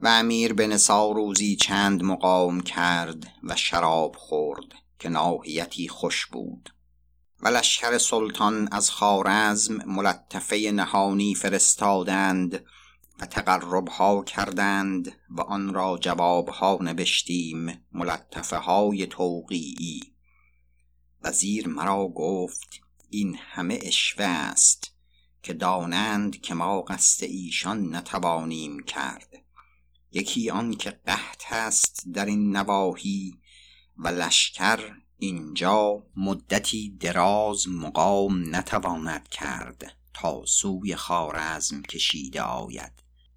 و 0.00 0.08
امیر 0.08 0.52
به 0.52 0.66
نسا 0.66 1.10
روزی 1.10 1.56
چند 1.56 2.02
مقام 2.02 2.60
کرد 2.60 3.26
و 3.42 3.56
شراب 3.56 4.16
خورد 4.16 4.66
که 4.98 5.08
ناحیتی 5.08 5.88
خوش 5.88 6.26
بود. 6.26 6.74
و 7.42 7.48
لشکر 7.48 7.98
سلطان 7.98 8.68
از 8.72 8.90
خارزم 8.90 9.74
ملطفه 9.86 10.70
نهانی 10.70 11.34
فرستادند 11.34 12.64
و 13.20 13.26
تقربها 13.26 14.22
کردند 14.24 15.12
و 15.30 15.40
آن 15.40 15.74
را 15.74 15.98
جوابها 16.00 16.78
نبشتیم 16.80 17.84
ملطفه 17.92 18.56
های 18.56 19.06
توقیعی. 19.06 20.00
وزیر 21.22 21.68
مرا 21.68 22.08
گفت 22.08 22.80
این 23.10 23.36
همه 23.40 23.78
اشوه 23.82 24.24
است 24.24 24.94
که 25.42 25.52
دانند 25.52 26.40
که 26.40 26.54
ما 26.54 26.82
قصد 26.82 27.24
ایشان 27.24 27.94
نتوانیم 27.96 28.80
کرد. 28.80 29.39
یکی 30.12 30.50
آن 30.50 30.74
که 30.74 30.90
قحط 30.90 31.52
است 31.52 32.04
در 32.12 32.26
این 32.26 32.56
نواحی 32.56 33.38
و 33.96 34.08
لشکر 34.08 34.78
اینجا 35.18 36.06
مدتی 36.16 36.96
دراز 37.00 37.68
مقام 37.68 38.56
نتواند 38.56 39.28
کرد 39.28 39.96
تا 40.14 40.42
سوی 40.46 40.96
خارزم 40.96 41.82
کشیده 41.82 42.42
آید 42.42 42.92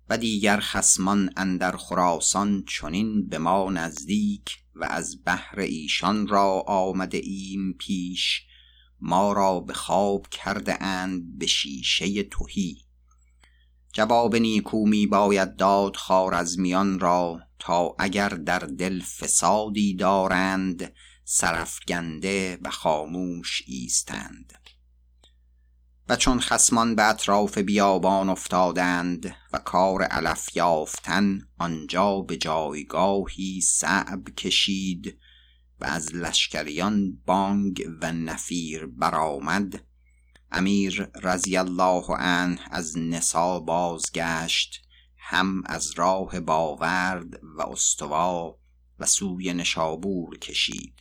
و 0.10 0.18
دیگر 0.18 0.60
خسمان 0.60 1.30
اندر 1.38 1.78
خراسان 1.78 2.64
چنین 2.68 3.28
به 3.28 3.38
ما 3.38 3.70
نزدیک 3.70 4.58
و 4.76 4.86
از 4.86 5.20
بحر 5.26 5.60
ایشان 5.60 6.28
را 6.28 6.64
آمده 6.68 7.18
ایم 7.18 7.74
پیش 7.74 8.46
ما 9.02 9.34
را 9.34 9.60
به 9.60 9.74
خواب 9.74 10.28
کرده 10.28 10.84
اند 10.84 11.38
به 11.38 11.46
شیشه 11.48 12.24
توهی 12.24 12.78
جواب 13.94 14.36
نیکو 14.36 14.88
می 14.88 15.08
باید 15.08 15.56
داد 15.56 15.96
خارزمیان 15.96 17.00
را 17.00 17.40
تا 17.60 17.96
اگر 18.00 18.30
در 18.30 18.60
دل 18.60 19.02
فسادی 19.02 19.96
دارند 19.96 20.94
سرفگنده 21.24 22.58
و 22.62 22.70
خاموش 22.70 23.64
ایستند. 23.68 24.54
و 26.10 26.16
چون 26.16 26.40
خسمان 26.40 26.96
به 26.96 27.10
اطراف 27.10 27.58
بیابان 27.58 28.30
افتادند 28.30 29.36
و 29.54 29.58
کار 29.58 30.04
علف 30.04 30.56
یافتن 30.56 31.42
آنجا 31.58 32.22
به 32.22 32.38
جایگاهی 32.38 33.62
صعب 33.62 34.30
کشید 34.30 35.18
و 35.80 35.86
از 35.86 36.16
لشکریان 36.16 37.18
بانگ 37.26 37.84
و 38.02 38.12
نفیر 38.12 38.86
برآمد 38.86 39.84
امیر 40.54 41.12
رضی 41.24 41.58
الله 41.58 42.06
عنه 42.16 42.60
از 42.72 42.98
نسا 42.98 43.60
بازگشت 43.60 44.82
هم 45.18 45.64
از 45.66 45.92
راه 45.96 46.40
باورد 46.40 47.44
و 47.44 47.62
استوا 47.62 48.58
و 49.00 49.06
سوی 49.06 49.54
نشابور 49.54 50.38
کشید. 50.38 50.94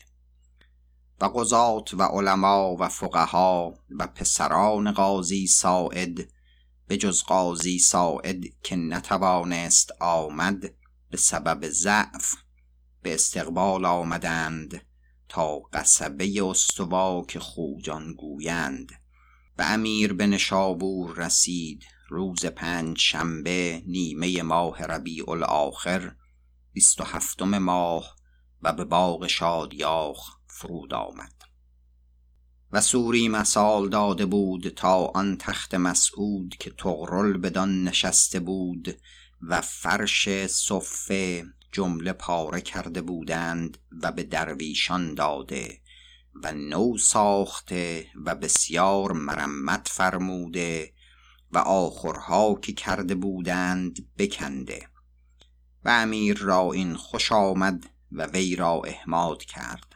و 1.20 1.24
قضات 1.24 1.94
و 1.94 2.03
علما 2.03 2.76
و 2.79 2.88
فقها 2.88 3.74
و 3.98 4.07
پسران 4.07 4.92
قاضی 4.92 5.46
ساعد 5.46 6.29
به 6.87 6.96
جز 6.96 7.22
قاضی 7.22 7.79
ساعد 7.79 8.40
که 8.62 8.76
نتوانست 8.76 9.90
آمد 10.00 10.61
به 11.11 11.16
سبب 11.16 11.68
ضعف 11.68 12.35
به 13.03 13.14
استقبال 13.14 13.85
آمدند 13.85 14.87
تا 15.29 15.59
قصبه 15.59 16.44
استوا 16.44 17.24
که 17.29 17.40
خوجان 17.40 18.14
گویند. 18.14 19.01
و 19.58 19.62
امیر 19.62 20.12
به 20.12 20.26
نشابور 20.26 21.16
رسید. 21.16 21.84
روز 22.08 22.46
پنج 22.46 22.98
شنبه 22.98 23.82
نیمه 23.86 24.42
ماه 24.42 24.82
ربیع 24.82 25.30
الاخر 25.30 26.14
بیست 26.72 27.00
و 27.00 27.04
هفتم 27.04 27.58
ماه 27.58 28.16
و 28.62 28.72
به 28.72 28.84
باغ 28.84 29.26
شادیاخ 29.26 30.36
فرود 30.46 30.94
آمد. 30.94 31.32
و 32.72 32.80
سوری 32.80 33.28
مسال 33.28 33.88
داده 33.88 34.26
بود 34.26 34.68
تا 34.68 35.06
آن 35.06 35.36
تخت 35.36 35.74
مسعود 35.74 36.56
که 36.60 36.70
تغرل 36.70 37.36
بدان 37.36 37.84
نشسته 37.84 38.40
بود 38.40 39.00
و 39.42 39.60
فرش 39.60 40.46
صفه 40.46 41.44
جمله 41.72 42.12
پاره 42.12 42.60
کرده 42.60 43.02
بودند 43.02 43.78
و 44.02 44.12
به 44.12 44.22
درویشان 44.22 45.14
داده. 45.14 45.82
و 46.35 46.53
نو 46.53 46.99
ساخته 46.99 48.07
و 48.25 48.35
بسیار 48.35 49.12
مرمت 49.12 49.88
فرموده 49.88 50.92
و 51.51 51.59
آخرها 51.59 52.55
که 52.55 52.73
کرده 52.73 53.14
بودند 53.14 54.09
بکنده 54.18 54.88
و 55.85 55.88
امیر 55.88 56.38
را 56.38 56.73
این 56.73 56.95
خوش 56.95 57.33
آمد 57.33 57.90
و 58.12 58.27
وی 58.27 58.57
را 58.57 58.83
احماد 58.87 59.42
کرد 59.42 59.95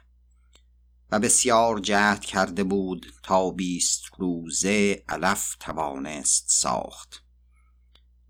و 1.10 1.18
بسیار 1.18 1.78
جهد 1.78 2.24
کرده 2.24 2.64
بود 2.64 3.06
تا 3.22 3.50
بیست 3.50 4.02
روزه 4.18 5.04
علف 5.08 5.56
توانست 5.60 6.44
ساخت 6.48 7.24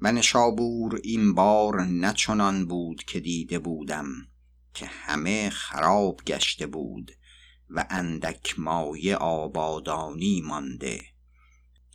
و 0.00 0.12
نشابور 0.12 1.00
این 1.04 1.34
بار 1.34 1.82
نچنان 1.82 2.66
بود 2.66 3.04
که 3.04 3.20
دیده 3.20 3.58
بودم 3.58 4.06
که 4.74 4.86
همه 4.86 5.50
خراب 5.50 6.20
گشته 6.26 6.66
بود 6.66 7.12
و 7.70 7.86
اندک 7.90 8.58
مایه 8.58 9.16
آبادانی 9.16 10.40
مانده 10.40 11.00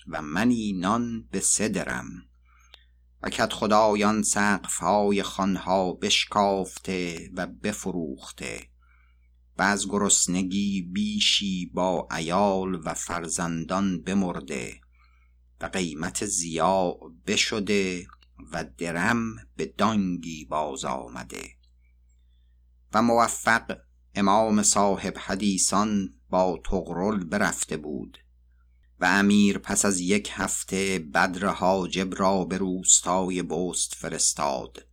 و 0.07 0.21
منی 0.21 0.73
نان 0.73 1.27
به 1.31 1.39
صدرم 1.39 2.05
و 3.23 3.29
کت 3.29 3.53
خدایان 3.53 4.23
سقفهای 4.23 5.23
خانها 5.23 5.93
بشکافته 5.93 7.29
و 7.35 7.47
بفروخته 7.47 8.67
و 9.57 9.61
از 9.61 9.87
گرسنگی 9.87 10.81
بیشی 10.81 11.65
با 11.65 12.07
ایال 12.17 12.81
و 12.85 12.93
فرزندان 12.93 14.01
بمرده 14.01 14.81
و 15.61 15.65
قیمت 15.65 16.25
زیاع 16.25 16.99
بشده 17.27 18.07
و 18.51 18.65
درم 18.77 19.35
به 19.55 19.65
دانگی 19.65 20.45
باز 20.45 20.85
آمده 20.85 21.43
و 22.93 23.01
موفق 23.01 23.77
امام 24.15 24.63
صاحب 24.63 25.17
حدیثان 25.17 26.09
با 26.29 26.59
تغرل 26.63 27.23
برفته 27.23 27.77
بود 27.77 28.17
و 28.99 29.05
امیر 29.05 29.57
پس 29.57 29.85
از 29.85 29.99
یک 29.99 30.29
هفته 30.33 30.99
بدر 30.99 31.45
حاجب 31.45 32.19
را 32.19 32.45
به 32.45 32.57
روستای 32.57 33.43
بست 33.43 33.95
فرستاد 33.95 34.85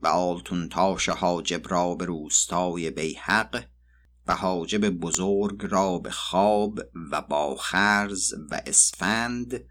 و 0.00 0.06
آلتون 0.06 0.68
تاش 0.68 1.08
حاجب 1.08 1.68
را 1.68 1.94
به 1.94 2.04
روستای 2.04 2.90
بیحق 2.90 3.64
و 4.26 4.34
حاجب 4.34 4.90
بزرگ 4.90 5.66
را 5.70 5.98
به 5.98 6.10
خواب 6.10 6.80
و 7.10 7.22
با 7.22 7.56
خرز 7.56 8.34
و 8.50 8.60
اسفند 8.66 9.64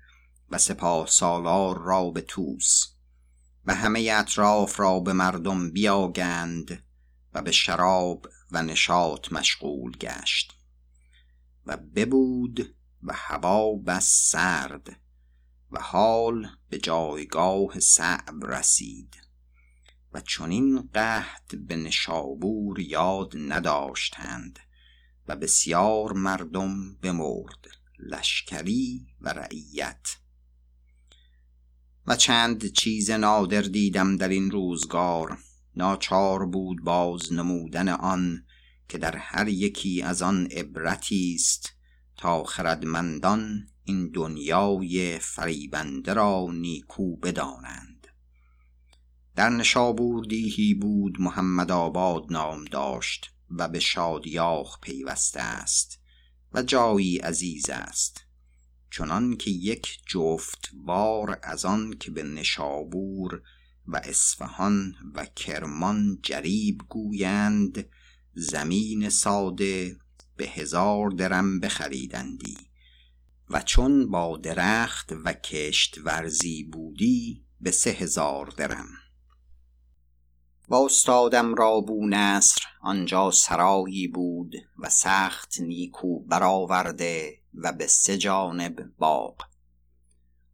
و 0.50 0.58
سپاه 0.58 1.08
سالار 1.08 1.78
را 1.78 2.10
به 2.10 2.22
توس 2.22 2.86
و 3.66 3.76
همه 3.76 4.12
اطراف 4.14 4.80
را 4.80 5.00
به 5.00 5.14
مردم 5.14 5.72
بیاگند 5.72 6.84
و 7.34 7.42
به 7.42 7.52
شراب 7.52 8.28
و 8.52 8.64
نشاط 8.64 9.32
مشغول 9.34 9.98
گشت 9.98 10.58
و 11.66 11.78
ببود 11.78 12.76
و 13.04 13.14
هوا 13.14 13.76
بس 13.76 14.30
سرد 14.32 15.00
و 15.72 15.82
حال 15.82 16.48
به 16.70 16.78
جایگاه 16.78 17.80
صعب 17.80 18.46
رسید 18.46 19.18
و 20.14 20.22
چنین 20.22 20.90
قحط 20.94 21.56
به 21.56 21.76
نشابور 21.76 22.80
یاد 22.80 23.34
نداشتند 23.36 24.60
و 25.28 25.36
بسیار 25.36 26.14
مردم 26.14 26.96
بمرد 26.96 27.68
لشکری 28.00 29.08
و 29.22 29.30
رعیت. 29.30 30.18
و 32.08 32.16
چند 32.16 32.66
چیز 32.66 33.12
نادر 33.12 33.62
دیدم 33.62 34.18
در 34.18 34.30
این 34.30 34.52
روزگار. 34.52 35.38
ناچار 35.78 36.46
بود 36.46 36.84
باز 36.84 37.34
نمودن 37.34 37.90
آن 37.90 38.44
که 38.90 38.98
در 38.98 39.16
هر 39.16 39.48
یکی 39.48 40.02
از 40.02 40.22
آن 40.22 40.46
عبرتی 40.46 41.34
است 41.36 41.74
تا 42.18 42.44
خردمندان 42.44 43.68
این 43.84 44.12
دنیای 44.14 45.20
فریبنده 45.20 46.14
را 46.14 46.48
نیکو 46.52 47.18
بدانند. 47.18 48.08
در 49.36 49.50
نشابور 49.50 50.26
دیهی 50.26 50.74
بود 50.74 51.22
محمد 51.22 51.72
آباد 51.72 52.24
نام 52.30 52.66
داشت 52.66 53.32
و 53.52 53.68
به 53.68 53.80
شادیاخ 53.80 54.80
پیوسته 54.82 55.42
است 55.42 56.00
و 56.54 56.64
جایی 56.64 57.18
عزیز 57.18 57.70
است. 57.70 58.22
چنان 58.92 59.38
که 59.38 59.52
یک 59.52 60.00
جفت 60.08 60.72
بار 60.74 61.40
از 61.44 61.66
آن 61.66 61.94
که 62.00 62.12
به 62.12 62.24
نشابور 62.24 63.42
و 63.88 64.02
اصفهان 64.04 64.96
و 65.16 65.26
کرمان 65.26 66.20
جریب 66.24 66.82
گویند 66.90 67.90
زمین 68.34 69.10
ساده 69.10 69.98
به 70.36 70.46
هزار 70.46 71.10
درم 71.10 71.60
بخریدندی. 71.60 72.58
و 73.50 73.62
چون 73.62 74.12
با 74.12 74.38
درخت 74.38 75.14
و 75.26 75.34
کشت 75.34 75.98
ورزی 76.04 76.64
بودی 76.64 77.46
به 77.62 77.72
سه 77.72 77.90
هزار 77.90 78.54
درم. 78.58 78.88
با 80.68 80.86
استادم 80.86 81.56
را 81.56 81.80
بو 81.80 82.08
نصر 82.08 82.62
آنجا 82.82 83.32
سرایی 83.32 84.08
بود 84.08 84.56
و 84.80 84.90
سخت 84.90 85.60
نیکو 85.60 86.20
برآورده 86.20 87.40
و 87.54 87.72
به 87.72 87.88
سه 87.88 88.18
جانب 88.18 88.92
باغ. 88.98 89.36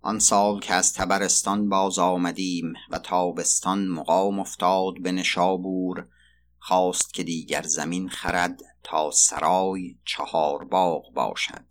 آن 0.05 0.19
سال 0.19 0.59
که 0.59 0.73
از 0.73 0.93
تبرستان 0.93 1.69
باز 1.69 1.99
آمدیم 1.99 2.73
و 2.89 2.99
تابستان 2.99 3.87
مقام 3.87 4.39
افتاد 4.39 4.93
به 5.01 5.11
نشابور 5.11 6.07
خواست 6.59 7.13
که 7.13 7.23
دیگر 7.23 7.61
زمین 7.61 8.09
خرد 8.09 8.61
تا 8.83 9.11
سرای 9.11 9.95
چهار 10.05 10.63
باغ 10.63 11.13
باشد. 11.13 11.65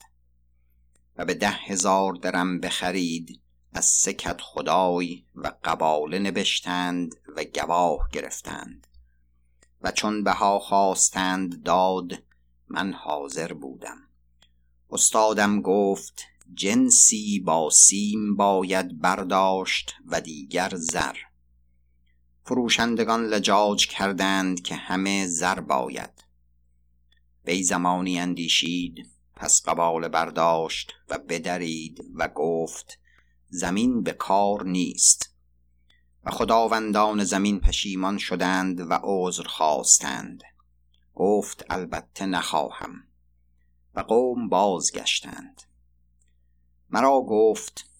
و 1.16 1.24
به 1.24 1.34
ده 1.34 1.50
هزار 1.50 2.12
درم 2.12 2.60
بخرید 2.60 3.40
از 3.72 3.84
سکت 3.84 4.40
خدای 4.40 5.24
و 5.34 5.52
قباله 5.64 6.18
نبشتند 6.18 7.14
و 7.36 7.44
گواه 7.44 8.08
گرفتند. 8.12 8.86
و 9.82 9.90
چون 9.90 10.24
بها 10.24 10.58
خواستند 10.58 11.62
داد 11.62 12.12
من 12.68 12.92
حاضر 12.92 13.52
بودم. 13.52 13.98
استادم 14.90 15.60
گفت 15.60 16.31
جنسی 16.54 17.40
با 17.40 17.70
سیم 17.70 18.36
باید 18.36 19.00
برداشت 19.00 19.94
و 20.06 20.20
دیگر 20.20 20.72
زر. 20.74 21.16
فروشندگان 22.44 23.26
لجاج 23.26 23.86
کردند 23.86 24.62
که 24.62 24.74
همه 24.74 25.26
زر 25.26 25.60
باید. 25.60 26.24
وی 27.46 27.62
زمانی 27.62 28.18
اندیشید 28.18 29.06
پس 29.34 29.62
قبال 29.62 30.08
برداشت 30.08 30.92
و 31.08 31.18
بدرید 31.18 32.04
و 32.14 32.28
گفت 32.28 32.98
زمین 33.48 34.02
به 34.02 34.12
کار 34.12 34.64
نیست. 34.64 35.34
و 36.24 36.30
خداوندان 36.30 37.24
زمین 37.24 37.60
پشیمان 37.60 38.18
شدند 38.18 38.80
و 38.80 38.98
عذر 39.02 39.44
خواستند. 39.44 40.42
گفت 41.14 41.64
البته 41.70 42.26
نخواهم. 42.26 43.04
و 43.94 44.00
قوم 44.00 44.48
بازگشتند. 44.48 45.62
مرا 46.92 47.20
گفت 47.20 47.90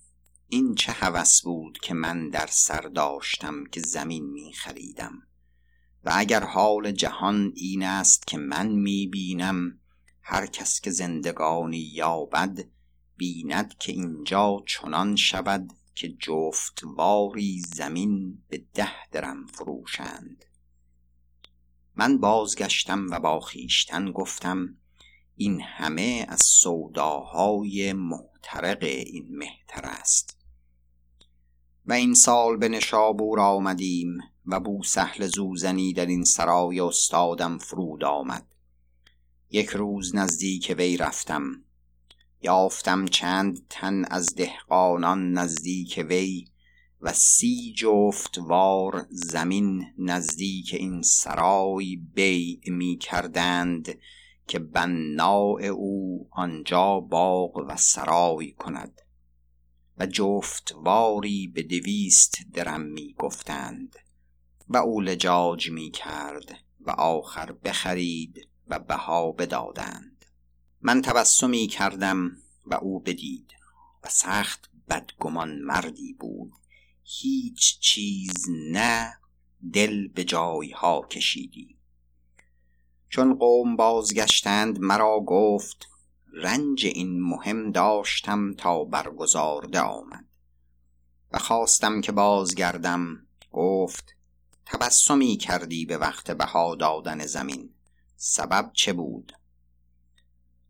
این 0.49 0.75
چه 0.75 0.93
هوس 0.93 1.43
بود 1.43 1.79
که 1.79 1.95
من 1.95 2.29
در 2.29 2.47
سر 2.51 2.81
داشتم 2.81 3.65
که 3.65 3.81
زمین 3.81 4.31
می 4.31 4.53
خریدم. 4.53 5.23
و 6.05 6.13
اگر 6.15 6.45
حال 6.45 6.93
جهان 6.93 7.53
این 7.55 7.83
است 7.83 8.27
که 8.27 8.39
من 8.39 8.69
می 8.69 9.07
بینم 9.07 9.79
هر 10.23 10.47
کس 10.47 10.81
که 10.81 10.91
زندگانی 10.91 11.79
یابد 11.79 12.65
بیند 13.17 13.79
که 13.79 13.93
اینجا 13.93 14.63
چنان 14.67 15.17
شود 15.17 15.73
که 15.95 16.09
جفت 16.09 16.81
واری 16.85 17.61
زمین 17.61 18.43
به 18.49 18.65
ده 18.75 19.09
درم 19.11 19.47
فروشند. 19.47 20.45
من 21.97 22.19
بازگشتم 22.19 23.07
و 23.11 23.21
با 23.21 23.41
خیشتن 23.41 24.13
گفتم 24.13 24.77
این 25.37 25.61
همه 25.61 26.27
از 26.29 26.41
سوداهای 26.43 27.93
محترق 28.43 28.83
این 28.83 29.27
مهتر 29.31 29.85
است. 29.85 30.37
و 31.87 31.93
این 31.93 32.15
سال 32.15 32.57
به 32.57 32.69
نشابور 32.69 33.41
آمدیم 33.41 34.19
و 34.47 34.61
بو 34.61 34.83
سهل 34.83 35.27
زوزنی 35.27 35.93
در 35.93 36.07
این 36.07 36.25
سرای 36.25 36.81
استادم 36.81 37.59
فرود 37.59 38.05
آمد. 38.05 38.47
یک 39.51 39.69
روز 39.69 40.15
نزدیک 40.15 40.75
وی 40.79 40.97
رفتم. 40.97 41.65
یافتم 42.43 43.05
چند 43.05 43.67
تن 43.71 44.05
از 44.05 44.35
دهقانان 44.35 45.33
نزدیک 45.33 46.07
وی 46.09 46.45
و 47.01 47.13
سی 47.13 47.75
جفت 47.77 48.39
وار 48.39 49.07
زمین 49.11 49.87
نزدیک 49.99 50.75
این 50.75 51.03
سرای 51.03 51.97
بی 51.97 52.61
می 52.67 52.97
کردند 52.97 53.99
که 54.53 54.59
بناع 54.59 55.65
او 55.65 56.29
آنجا 56.31 57.01
باغ 57.01 57.57
و 57.69 57.77
سرای 57.77 58.53
کند 58.53 59.01
و 59.99 60.07
جفت 60.07 60.75
واری 60.77 61.47
به 61.49 61.63
دویست 61.63 62.39
درم 62.53 62.81
می 62.81 63.15
گفتند 63.19 63.97
و 64.69 64.77
او 64.77 65.01
لجاج 65.01 65.71
می 65.71 65.91
کرد 65.91 66.59
و 66.81 66.91
آخر 66.91 67.53
بخرید 67.53 68.49
و 68.69 68.79
بها 68.79 69.33
بدادند. 69.33 70.25
من 70.81 71.03
تبسمی 71.03 71.67
کردم 71.67 72.37
و 72.67 72.75
او 72.75 73.01
بدید 73.01 73.53
و 74.05 74.09
سخت 74.09 74.71
بدگمان 74.89 75.59
مردی 75.59 76.13
بود. 76.13 76.53
هیچ 77.03 77.79
چیز 77.79 78.47
نه 78.71 79.13
دل 79.73 80.09
به 80.09 80.25
جایها 80.25 81.07
کشیدی. 81.11 81.82
چون 83.13 83.35
قوم 83.35 83.77
بازگشتند 83.77 84.79
مرا 84.81 85.21
گفت 85.21 85.89
رنج 86.33 86.87
این 86.87 87.23
مهم 87.23 87.73
داشتم 87.73 88.55
تا 88.55 88.85
برگزارده 88.85 89.81
آمد. 89.81 90.25
و 91.33 91.39
خواستم 91.39 92.01
که 92.01 92.13
بازگردم 92.13 93.27
گفت 93.51 94.17
تبسمی 94.67 95.37
کردی 95.37 95.87
به 95.87 95.99
وقت 95.99 96.31
بها 96.31 96.75
دادن 96.75 97.27
زمین. 97.27 97.71
سبب 98.17 98.71
چه 98.75 98.93
بود؟ 98.93 99.33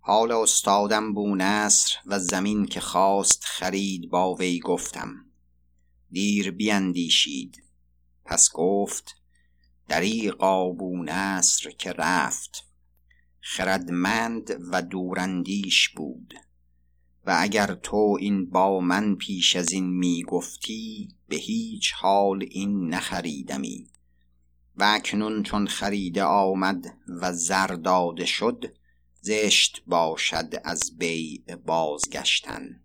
حال 0.01 0.33
استادم 0.33 1.15
بو 1.15 1.37
نصر 1.37 1.97
و 2.07 2.19
زمین 2.19 2.67
که 2.67 2.81
خواست 2.81 3.45
خرید 3.45 4.11
با 4.11 4.35
وی 4.35 4.61
گفتم. 4.61 5.15
دیر 6.11 6.51
بیندیشید. 6.51 7.63
پس 8.25 8.51
گفت 8.53 9.22
دریقا 9.93 10.69
بو 10.69 11.03
نصر 11.03 11.71
که 11.71 11.93
رفت. 11.93 12.65
خردمند 13.41 14.57
و 14.73 14.83
دوراندیش 14.83 15.89
بود. 15.89 16.35
و 17.27 17.37
اگر 17.41 17.75
تو 17.75 18.17
این 18.21 18.51
با 18.51 18.81
من 18.81 19.15
پیش 19.15 19.57
از 19.57 19.73
این 19.73 19.99
می 19.99 20.23
گفتی 20.23 21.09
به 21.29 21.37
هیچ 21.37 21.93
حال 21.93 22.47
این 22.51 22.95
نخریدمی. 22.95 23.87
و 24.77 24.85
اکنون 24.85 25.43
چون 25.43 25.67
خریده 25.67 26.23
آمد 26.23 26.85
و 27.09 27.33
زر 27.33 27.67
داده 27.67 28.27
شد 28.27 28.75
زشت 29.21 29.83
باشد 29.87 30.55
از 30.65 30.99
بیع 30.99 31.57
بازگشتن. 31.67 32.81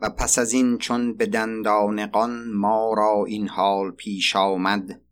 و 0.00 0.10
پس 0.10 0.38
از 0.38 0.52
این 0.52 0.78
چون 0.78 1.14
به 1.16 1.26
دندانقان 1.26 2.52
ما 2.52 2.94
را 2.96 3.24
این 3.24 3.48
حال 3.48 3.90
پیش 3.90 4.36
آمد 4.36 5.03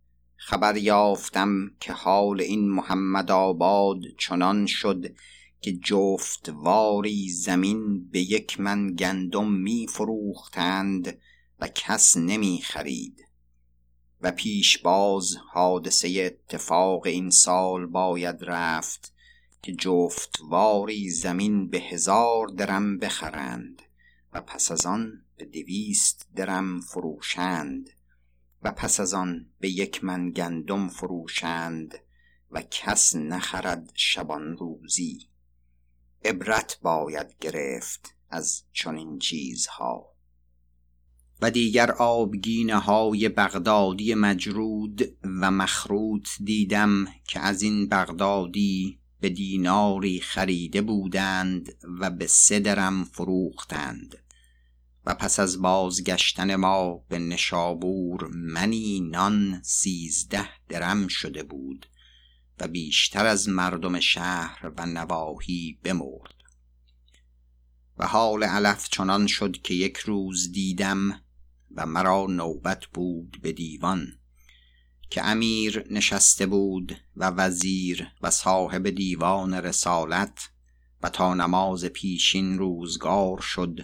خبر 0.45 0.77
یافتم 0.77 1.71
که 1.81 1.93
حال 1.93 2.41
این 2.41 2.71
محمد 2.71 3.31
آباد 3.31 3.99
چنان 4.19 4.67
شد 4.67 5.15
که 5.61 5.73
جفت 5.73 6.49
واری 6.49 7.29
زمین 7.29 8.09
به 8.11 8.21
یک 8.21 8.61
من 8.61 8.95
گندم 8.95 9.53
می 9.53 9.87
فروختند 9.87 11.19
و 11.61 11.69
کس 11.69 12.17
نمی 12.17 12.61
خرید 12.65 13.25
و 14.21 14.31
پیش 14.31 14.79
باز 14.79 15.37
حادثه 15.53 16.09
اتفاق 16.09 17.07
این 17.07 17.31
سال 17.31 17.87
باید 17.87 18.37
رفت 18.41 19.13
که 19.63 19.73
جفت 19.73 20.39
واری 20.49 21.11
زمین 21.11 21.69
به 21.69 21.79
هزار 21.79 22.47
درم 22.47 22.99
بخرند 22.99 23.83
و 24.33 24.41
پس 24.41 24.71
از 24.71 24.87
آن 24.87 25.23
به 25.37 25.45
دویست 25.45 26.27
درم 26.37 26.81
فروشند. 26.81 27.91
و 28.63 28.73
پس 28.73 29.01
از 29.01 29.15
آن 29.15 29.47
به 29.61 29.69
یک 29.69 30.05
من 30.05 30.31
گندم 30.31 30.89
فروشند 30.89 31.95
و 32.51 32.63
کس 32.71 33.17
نخرد 33.17 33.93
شبان 33.95 34.57
روزی. 34.57 35.29
عبرت 36.25 36.79
باید 36.83 37.35
گرفت 37.41 38.15
از 38.31 38.63
چنین 38.73 39.19
چیزها. 39.19 40.13
و 41.41 41.51
دیگر 41.51 41.91
آبگینه 41.91 42.77
های 42.77 43.29
بغدادی 43.29 44.15
مجرود 44.15 45.03
و 45.25 45.51
مخروط 45.51 46.29
دیدم 46.45 47.07
که 47.29 47.41
از 47.41 47.63
این 47.63 47.89
بغدادی 47.89 48.99
به 49.21 49.29
دیناری 49.29 50.21
خریده 50.21 50.83
بودند 50.83 51.75
و 52.01 52.11
به 52.11 52.27
سه 52.27 52.61
درم 52.61 53.05
فروختند. 53.05 54.19
و 55.07 55.15
پس 55.15 55.41
از 55.41 55.63
بازگشتن 55.63 56.55
ما 56.55 57.05
به 57.09 57.19
نشابور 57.19 58.29
منی 58.35 59.01
نان 59.01 59.61
سیزده 59.63 60.49
درم 60.69 61.09
شده 61.09 61.43
بود 61.43 61.87
و 62.61 62.69
بیشتر 62.69 63.27
از 63.27 63.49
مردم 63.49 64.01
شهر 64.01 64.73
و 64.77 64.87
نواحی 64.87 65.79
بمرد. 65.83 66.35
و 67.99 68.07
حال 68.07 68.45
علف 68.45 68.89
چنان 68.89 69.27
شد 69.27 69.63
که 69.63 69.75
یک 69.75 69.97
روز 69.97 70.53
دیدم 70.53 71.21
و 71.75 71.87
مرا 71.87 72.27
نوبت 72.27 72.87
بود 72.87 73.39
به 73.43 73.53
دیوان 73.53 74.07
که 75.11 75.25
امیر 75.25 75.85
نشسته 75.91 76.47
بود 76.47 76.97
و 77.17 77.31
وزیر 77.31 78.09
و 78.23 78.31
صاحب 78.31 78.89
دیوان 78.89 79.55
رسالت 79.55 80.51
و 81.03 81.09
تا 81.09 81.35
نماز 81.35 81.85
پیشین 81.85 82.59
روزگار 82.59 83.41
شد 83.41 83.81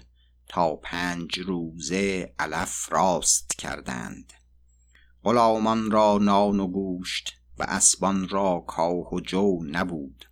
تا 0.48 0.76
پنج 0.76 1.38
روزه 1.38 2.34
علف 2.38 2.92
راست 2.92 3.58
کردند. 3.58 4.32
غلامان 5.24 5.90
را 5.90 6.18
نان 6.18 6.60
و 6.60 6.66
گوشت 6.66 7.32
و 7.58 7.62
اسبان 7.62 8.28
را 8.28 8.64
کاه 8.66 9.14
و 9.14 9.20
جو 9.20 9.58
نبود. 9.64 10.24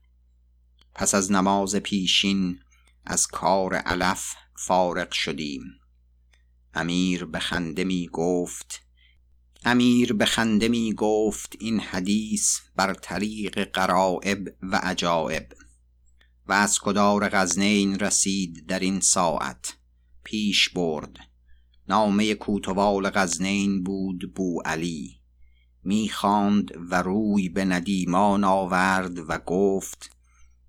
پس 0.95 1.15
از 1.15 1.33
نماز 1.33 1.77
پیشین 1.77 2.61
از 3.05 3.27
کار 3.27 3.75
علف 3.75 4.35
فارغ 4.57 5.13
شدیم. 5.13 5.63
امیر 6.75 7.25
به 7.25 7.39
خنده 7.39 7.85
می 7.85 8.09
گفت 8.13 8.83
امیر 9.65 10.13
به 10.13 10.25
خنده 10.25 10.69
می 10.69 10.93
گفت 10.93 11.57
این 11.61 11.81
حدیث 11.81 12.59
بر 12.77 12.95
طریق 12.95 13.65
قرائب 13.65 14.57
و 14.63 14.77
عجائب 14.77 15.53
و 16.47 16.53
از 16.53 16.79
کدار 16.79 17.29
غزنین 17.29 17.99
رسید 17.99 18.67
در 18.67 18.79
این 18.79 19.01
ساعت. 19.01 19.77
پیش 20.27 20.69
برد. 20.69 21.17
نامه 21.89 22.35
کوتوال 22.35 23.11
غزنین 23.11 23.83
بود 23.83 24.35
بو 24.35 24.61
علی 24.65 25.21
می‌خواند 25.83 26.71
و 26.91 27.03
روی 27.03 27.49
به 27.49 27.65
ندیمان 27.65 28.45
آورد 28.45 29.19
و 29.31 29.39
گفت 29.39 30.11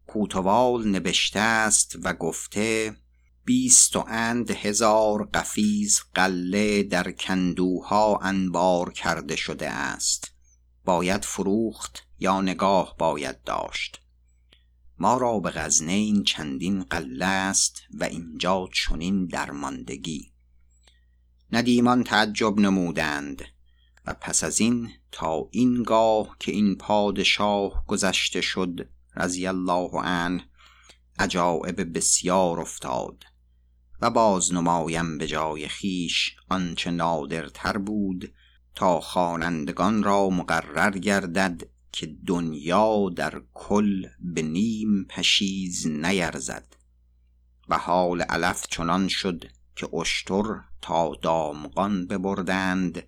کوتوال 0.08 0.88
نبشته 0.88 1.40
است 1.40 1.96
و 2.04 2.14
گفته 2.14 2.96
بیست 3.46 3.96
و 3.96 4.06
اند 4.08 4.52
هزار 4.52 5.30
قفیز 5.34 6.02
قله 6.14 6.84
در 6.84 7.12
کندوها 7.12 8.20
انبار 8.22 8.94
کرده 8.94 9.36
شده 9.36 9.70
است. 9.70 10.32
باید 10.86 11.26
فروخت 11.26 12.08
یا 12.20 12.42
نگاه 12.42 12.96
باید 13.00 13.44
داشت. 13.44 14.07
ما 15.00 15.18
را 15.18 15.40
به 15.40 15.50
غزنین 15.50 16.24
چندین 16.24 16.84
قله 16.84 17.26
است 17.26 17.82
و 17.94 18.04
اینجا 18.04 18.70
چنین 18.74 19.26
درماندگی. 19.26 20.32
ندیمان 21.52 22.04
تعجب 22.04 22.60
نمودند 22.60 23.42
و 24.06 24.14
پس 24.14 24.44
از 24.44 24.60
این 24.60 24.90
تا 25.12 25.48
اینگاه 25.52 26.36
که 26.40 26.52
این 26.52 26.76
پادشاه 26.76 27.84
گذشته 27.88 28.42
شد 28.42 28.90
رضی 29.16 29.48
الله 29.48 29.90
عنه 29.94 30.44
عجایب 31.20 31.98
بسیار 31.98 32.60
افتاد 32.60 33.24
و 34.02 34.10
باز 34.10 34.54
نمایم 34.54 35.18
به 35.18 35.28
جای 35.28 35.68
خیش 35.68 36.36
آنچه 36.50 36.92
نادرتر 36.92 37.78
بود 37.78 38.34
تا 38.76 39.00
خوانندگان 39.00 40.04
را 40.04 40.30
مقرر 40.30 40.98
گردد 40.98 41.77
که 41.92 42.16
دنیا 42.26 43.10
در 43.16 43.42
کل 43.54 44.08
به 44.20 44.42
نیم 44.42 45.04
پشیز 45.04 45.88
نیرزد. 45.88 46.76
و 47.70 47.78
حال 47.78 48.22
علف 48.22 48.66
چنان 48.70 49.08
شد 49.08 49.44
که 49.76 49.96
اشتر 49.96 50.44
تا 50.82 51.16
دامغان 51.22 52.08
ببردند 52.08 53.04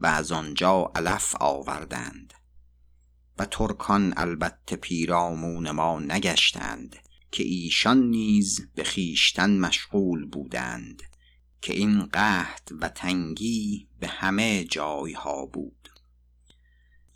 و 0.00 0.06
از 0.06 0.32
آنجا 0.32 0.92
علف 0.94 1.34
آوردند. 1.40 2.34
و 3.38 3.44
ترکان 3.44 4.14
البته 4.16 4.76
پیرامون 4.76 5.70
ما 5.70 6.00
نگشتند 6.00 6.96
که 7.30 7.42
ایشان 7.42 8.02
نیز 8.02 8.68
به 8.74 8.84
خیشتن 8.84 9.58
مشغول 9.58 10.24
بودند 10.24 11.02
که 11.60 11.72
این 11.72 12.02
قحط 12.06 12.72
و 12.80 12.88
تنگی 12.88 13.88
به 14.00 14.08
همه 14.08 14.64
جایها 14.64 15.46
بود. 15.46 15.88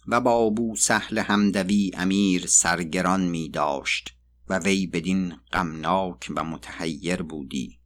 و 0.07 0.21
با 0.21 0.51
بو 0.51 0.77
سهل 0.77 1.19
همدوی 1.19 1.91
امیر 1.95 2.47
سرگران 2.47 3.21
می 3.21 3.49
داشت 3.49 4.17
و 4.49 4.59
وی 4.59 4.87
بدین 4.87 5.37
غمناک 5.53 6.33
و 6.37 6.45
متحیر 6.45 7.23
بودی 7.23 7.79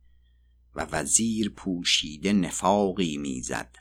و 0.75 0.87
وزیر 0.93 1.51
پوشیده 1.51 2.33
نفاقی 2.33 3.17
می‌زد 3.17 3.77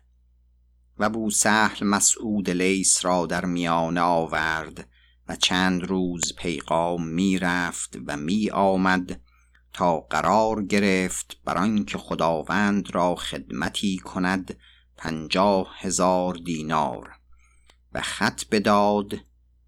و 0.98 1.10
بو 1.10 1.30
سهل 1.30 1.88
مسعود 1.88 2.50
لیس 2.50 3.06
را 3.06 3.26
در 3.26 3.46
میانه 3.46 4.02
آورد 4.02 4.89
و 5.28 5.36
چند 5.36 5.84
روز 5.84 6.34
پیغام 6.38 7.08
می 7.08 7.39
رفت 7.39 7.98
و 8.08 8.17
می 8.17 8.50
آمد 8.50 9.22
تا 9.74 10.00
قرار 10.00 10.63
گرفت 10.63 11.38
بر 11.46 11.58
آنکه 11.58 11.98
خداوند 11.98 12.96
را 12.96 13.15
خدمتی 13.15 13.98
کند 13.98 14.58
پنجاه 14.98 15.76
هزار 15.80 16.34
دینار. 16.34 17.22
و 17.93 18.01
خط 18.01 18.43
بداد 18.51 19.19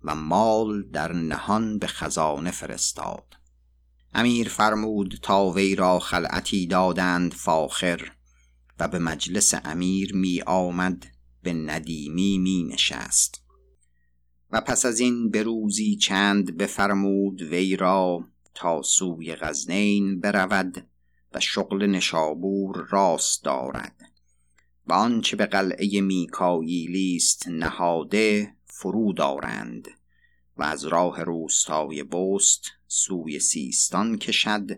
و 0.03 0.15
مال 0.15 0.83
در 0.83 1.13
نهان 1.13 1.79
به 1.79 1.87
خزانه 1.87 2.51
فرستاد. 2.51 3.33
امیر 4.13 4.49
فرمود 4.49 5.19
تا 5.21 5.49
وی 5.49 5.75
را 5.75 5.99
خلعتی 5.99 6.67
دادند 6.67 7.33
فاخر 7.33 8.11
و 8.79 8.87
به 8.87 8.99
مجلس 8.99 9.53
امیر 9.65 10.15
می 10.15 10.41
آمد 10.41 11.05
به 11.43 11.53
ندیمی 11.53 12.37
می 12.37 12.63
نشست. 12.63 13.41
و 14.51 14.61
پس 14.61 14.85
از 14.85 14.99
این 14.99 15.29
به 15.29 15.43
روزی 15.43 15.95
چند 15.95 16.57
بفرمود 16.57 17.41
وی 17.41 17.75
را 17.75 18.23
تا 18.53 18.81
سوی 18.81 19.35
غزنین 19.35 20.19
برود 20.19 20.87
و 21.33 21.39
شغل 21.39 21.85
نشابور 21.85 22.87
راست 22.89 23.43
دارد. 23.43 24.04
و 24.87 24.93
آنچه 24.93 25.35
به 25.35 25.45
قلعه 25.45 26.01
میکاییلی 26.01 27.15
است 27.15 27.47
نهاده 27.47 28.55
فرو 28.65 29.13
دارند 29.13 29.87
و 30.57 30.63
از 30.63 30.85
راه 30.85 31.23
روستای 31.23 32.03
بست 32.03 32.61
سوی 32.87 33.39
سیستان 33.39 34.17
کشد 34.17 34.71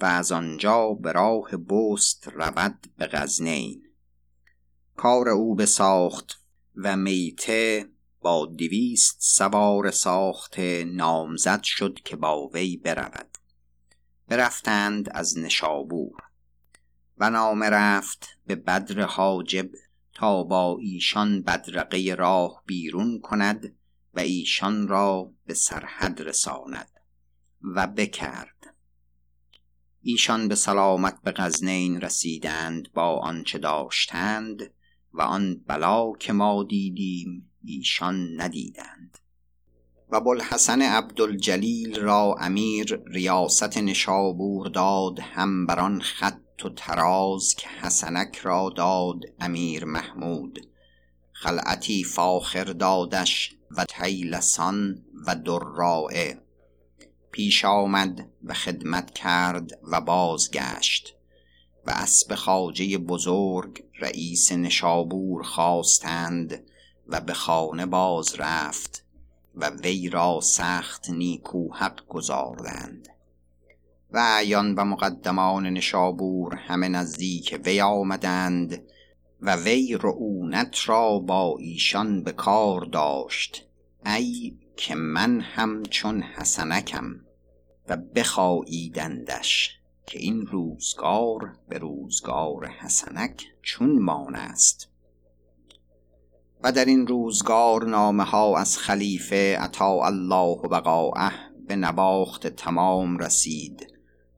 و 0.00 0.04
از 0.04 0.32
آنجا 0.32 0.88
به 0.88 1.12
راه 1.12 1.56
بست 1.56 2.28
رود 2.28 2.86
به 2.96 3.06
غزنین. 3.06 3.82
کار 4.96 5.28
او 5.28 5.54
بساخت 5.54 6.40
و 6.76 6.96
میته 6.96 7.88
با 8.20 8.46
دویست 8.46 9.16
سوار 9.20 9.90
ساخته 9.90 10.84
نامزد 10.84 11.62
شد 11.62 11.98
که 12.04 12.16
با 12.16 12.48
وی 12.48 12.76
برود. 12.76 13.38
برفتند 14.28 15.08
از 15.14 15.38
نشابور. 15.38 16.31
و 17.22 17.30
نامه 17.30 17.66
رفت 17.66 18.38
به 18.46 18.54
بدر 18.54 19.00
حاجب 19.00 19.70
تا 20.14 20.42
با 20.42 20.78
ایشان 20.80 21.42
بدرقه 21.42 22.14
راه 22.18 22.62
بیرون 22.66 23.20
کند 23.20 23.76
و 24.14 24.20
ایشان 24.20 24.88
را 24.88 25.32
به 25.46 25.54
سرحد 25.54 26.22
رساند 26.22 26.90
و 27.62 27.86
بکرد. 27.86 28.74
ایشان 30.00 30.48
به 30.48 30.54
سلامت 30.54 31.22
به 31.22 31.32
غزنین 31.36 32.00
رسیدند 32.00 32.92
با 32.92 33.18
آنچه 33.18 33.58
داشتند 33.58 34.72
و 35.12 35.22
آن 35.22 35.60
بلا 35.66 36.12
که 36.12 36.32
ما 36.32 36.64
دیدیم 36.64 37.50
ایشان 37.64 38.40
ندیدند. 38.40 39.18
و 40.10 40.20
بلحسن 40.20 40.82
عبدالجلیل 40.82 42.00
را 42.00 42.36
امیر 42.40 43.02
ریاست 43.06 43.78
نشابور 43.78 44.68
داد 44.68 45.20
هم 45.20 45.66
بر 45.66 45.98
خط 45.98 46.42
و 46.64 46.68
تراز 46.68 47.54
که 47.54 47.68
حسنک 47.68 48.38
را 48.38 48.72
داد 48.76 49.20
امیر 49.40 49.84
محمود. 49.84 50.66
خلعتی 51.32 52.04
فاخر 52.04 52.64
دادش 52.64 53.54
و 53.70 53.84
تیلسان 53.84 55.04
و 55.26 55.36
درائه 55.36 56.38
پیش 57.30 57.64
آمد 57.64 58.28
و 58.44 58.54
خدمت 58.54 59.10
کرد 59.10 59.70
و 59.82 60.00
بازگشت. 60.00 61.16
و 61.86 61.90
اسب 61.90 62.34
خاجه 62.34 62.98
بزرگ 62.98 63.84
رئیس 64.00 64.52
نشابور 64.52 65.42
خواستند 65.42 66.64
و 67.08 67.20
به 67.20 67.32
خانه 67.32 67.86
باز 67.86 68.34
رفت 68.38 69.04
و 69.54 69.68
وی 69.70 70.08
را 70.08 70.40
سخت 70.40 71.10
نیکو 71.10 71.74
حق 71.74 72.06
گذاردند 72.08 73.08
و 74.12 74.18
اعیان 74.18 74.74
و 74.74 74.84
مقدمان 74.84 75.66
نشابور 75.66 76.54
همه 76.54 76.88
نزدیک 76.88 77.60
وی 77.64 77.80
آمدند 77.80 78.82
و 79.40 79.56
وی 79.56 79.98
رعونت 80.00 80.88
را 80.88 81.18
با 81.18 81.56
ایشان 81.58 82.22
به 82.22 82.32
کار 82.32 82.80
داشت. 82.80 83.66
ای 84.06 84.56
که 84.76 84.94
من 84.94 85.40
هم 85.40 85.82
چون 85.82 86.22
حسنکم 86.22 87.20
و 87.88 87.96
بخاییدندش 87.96 89.78
که 90.06 90.18
این 90.18 90.46
روزگار 90.46 91.56
به 91.68 91.78
روزگار 91.78 92.66
حسنک 92.66 93.44
چون 93.62 93.98
مان 93.98 94.34
است. 94.34 94.88
و 96.64 96.72
در 96.72 96.84
این 96.84 97.06
روزگار 97.06 97.84
نامه 97.84 98.24
ها 98.24 98.58
از 98.58 98.78
خلیفه 98.78 99.58
عطا 99.58 100.04
الله 100.04 100.58
و 100.64 100.68
بقاعه 100.68 101.30
به 101.68 101.76
نباخت 101.76 102.46
تمام 102.46 103.18
رسید. 103.18 103.91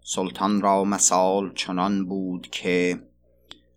سلطان 0.06 0.60
را 0.60 0.84
مثال 0.84 1.54
چنان 1.54 2.06
بود 2.06 2.48
که 2.52 3.00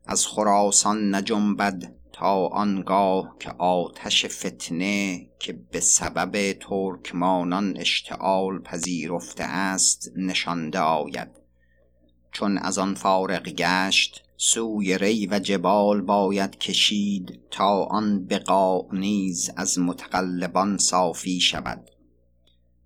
از 0.05 0.27
خراسان 0.27 1.15
نجنبد 1.15 1.93
تا 2.13 2.47
آنگاه 2.47 3.35
که 3.39 3.49
آتش 3.49 4.25
فتنه 4.25 5.29
که 5.39 5.53
به 5.53 5.79
سبب 5.79 6.53
ترکمانان 6.53 7.77
اشتعال 7.77 8.59
پذیرفته 8.59 9.43
است 9.43 10.11
نشانده 10.15 10.79
آید. 10.79 11.29
چون 12.31 12.57
از 12.57 12.77
آن 12.77 12.95
فارغ 12.95 13.43
گشت 13.43 14.23
سوی 14.37 14.97
ری 14.97 15.27
و 15.27 15.39
جبال 15.39 16.01
باید 16.01 16.57
کشید 16.57 17.39
تا 17.51 17.83
آن 17.83 18.25
بقا 18.25 18.81
نیز 18.91 19.51
از 19.55 19.79
متقلبان 19.79 20.77
صافی 20.77 21.39
شود. 21.39 21.89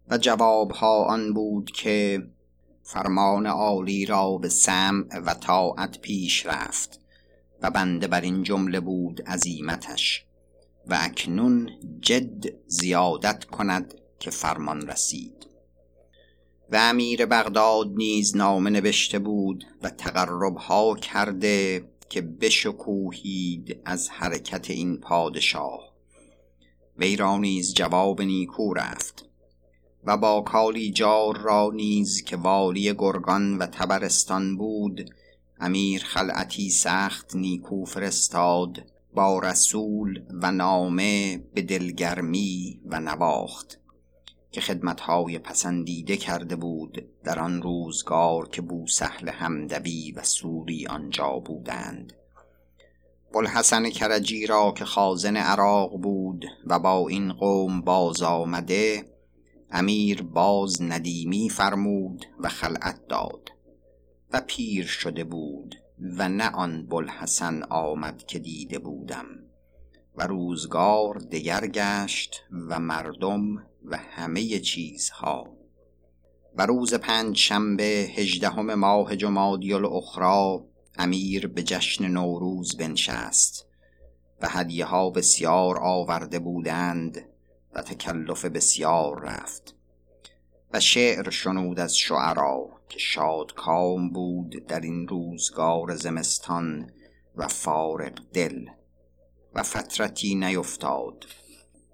و 0.09 0.17
جوابها 0.17 1.05
آن 1.05 1.33
بود 1.33 1.71
که 1.71 2.23
فرمان 2.93 3.47
عالی 3.47 4.05
را 4.05 4.37
به 4.37 4.49
سمع 4.49 5.19
و 5.25 5.33
طاعت 5.33 6.01
پیش 6.01 6.45
رفت 6.45 6.99
و 7.61 7.69
بنده 7.69 8.07
بر 8.07 8.21
این 8.21 8.43
جمله 8.43 8.79
بود 8.79 9.21
عزیمتش 9.21 10.25
و 10.87 10.97
اکنون 11.01 11.69
جد 12.01 12.67
زیادت 12.67 13.45
کند 13.45 13.93
که 14.19 14.31
فرمان 14.31 14.87
رسید. 14.87 15.47
و 16.71 16.75
امیر 16.75 17.25
بغداد 17.25 17.87
نیز 17.95 18.35
نامه 18.35 18.69
نوشته 18.69 19.19
بود 19.19 19.65
و 19.81 19.89
تقربها 19.89 20.95
کرده 20.95 21.85
که 22.09 22.21
بشکوهید 22.21 23.81
از 23.85 24.09
حرکت 24.09 24.69
این 24.69 24.97
پادشاه. 24.97 25.93
وی 26.97 27.15
را 27.15 27.41
جواب 27.75 28.21
نیکو 28.21 28.73
رفت. 28.73 29.30
و 30.05 30.17
با 30.17 30.45
جار 30.93 31.37
را 31.37 31.71
نیز 31.73 32.23
که 32.23 32.37
والی 32.37 32.93
گرگان 32.93 33.57
و 33.57 33.65
تبرستان 33.65 34.57
بود 34.57 35.09
امیر 35.59 36.03
خلعتی 36.03 36.69
سخت 36.69 37.35
نیکو 37.35 37.85
فرستاد 37.85 38.83
با 39.13 39.39
رسول 39.39 40.23
و 40.41 40.51
نامه 40.51 41.37
به 41.53 41.61
دلگرمی 41.61 42.81
و 42.85 42.99
نواخت 42.99 43.79
که 44.51 44.61
خدمتهای 44.61 45.39
پسندیده 45.39 46.17
کرده 46.17 46.55
بود 46.55 47.05
در 47.23 47.39
آن 47.39 47.61
روزگار 47.61 48.49
که 48.49 48.61
بوسهل 48.61 49.29
همدوی 49.29 50.11
و 50.11 50.23
سوری 50.23 50.87
آنجا 50.87 51.29
بودند. 51.29 52.13
بلحسن 53.33 53.89
کرجی 53.89 54.47
را 54.47 54.73
که 54.77 54.85
خازن 54.85 55.37
عراق 55.37 55.97
بود 55.97 56.45
و 56.67 56.79
با 56.79 57.07
این 57.07 57.33
قوم 57.33 57.81
باز 57.81 58.21
آمده 58.21 59.05
امیر 59.71 60.21
باز 60.21 60.81
ندیمی 60.81 61.49
فرمود 61.49 62.25
و 62.39 62.49
خلعت 62.49 63.07
داد 63.07 63.49
و 64.33 64.41
پیر 64.47 64.85
شده 64.85 65.23
بود 65.23 65.75
و 66.17 66.29
نه 66.29 66.49
آن 66.49 66.87
بلحسن 66.87 67.63
آمد 67.63 68.23
که 68.23 68.39
دیده 68.39 68.79
بودم 68.79 69.25
و 70.15 70.27
روزگار 70.27 71.17
دگر 71.17 71.67
گشت 71.67 72.43
و 72.69 72.79
مردم 72.79 73.55
و 73.85 73.97
همه 73.97 74.59
چیزها 74.59 75.57
و 76.55 76.65
روز 76.65 76.93
پنج 76.93 77.37
شنبه 77.37 77.83
هجدهم 78.15 78.73
ماه 78.73 79.15
جمادی 79.15 79.73
الاخرى 79.73 80.59
امیر 80.97 81.47
به 81.47 81.63
جشن 81.63 82.07
نوروز 82.07 82.77
بنشست 82.77 83.65
و 84.41 84.47
هدیه 84.49 84.85
ها 84.85 85.09
بسیار 85.09 85.79
آورده 85.79 86.39
بودند 86.39 87.30
و 87.73 87.81
تکلف 87.81 88.45
بسیار 88.45 89.19
رفت. 89.19 89.75
و 90.73 90.79
شعر 90.79 91.29
شنود 91.29 91.79
از 91.79 91.97
شعرا 91.97 92.69
که 92.89 92.99
شادکام 92.99 94.09
بود 94.09 94.67
در 94.67 94.79
این 94.79 95.07
روزگار 95.07 95.95
زمستان 95.95 96.91
و 97.35 97.47
فارق 97.47 98.19
دل 98.33 98.65
و 99.53 99.63
فترتی 99.63 100.35
نیفتاد 100.35 101.25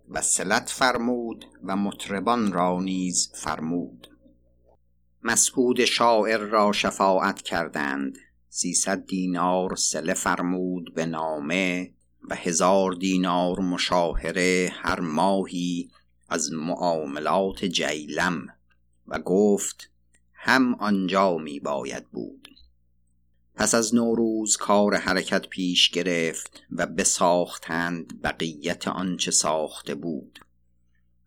و 0.10 0.22
سلت 0.22 0.70
فرمود 0.70 1.46
و 1.64 1.76
مطربان 1.76 2.52
را 2.52 2.80
نیز 2.80 3.32
فرمود. 3.34 4.08
مسعود 5.24 5.86
شاعر 5.86 6.38
را 6.38 6.72
شفاعت 6.72 7.42
کردند. 7.42 8.18
سیصد 8.50 9.06
دینار 9.06 9.76
سله 9.76 10.14
فرمود 10.14 10.94
به 10.94 11.06
نامه 11.06 11.94
و 12.28 12.36
هزار 12.36 12.92
دینار 12.92 13.60
مشاهره 13.60 14.72
هر 14.74 15.00
ماهی 15.00 15.90
از 16.30 16.52
معاملات 16.54 17.66
جیلم. 17.66 18.48
و 19.08 19.20
گفت 19.20 19.90
هم 20.34 20.76
آنجا 20.76 21.38
می 21.38 21.60
باید 21.60 22.10
بود. 22.10 22.48
پس 23.56 23.76
از 23.76 23.96
نوروز 23.96 24.58
کار 24.58 24.96
حرکت 24.96 25.48
پیش 25.48 25.90
گرفت 25.90 26.64
و 26.72 26.86
بساختند 26.86 28.22
بقیت 28.22 28.88
آنچه 28.88 29.32
ساخته 29.32 29.96
بود. 29.96 30.40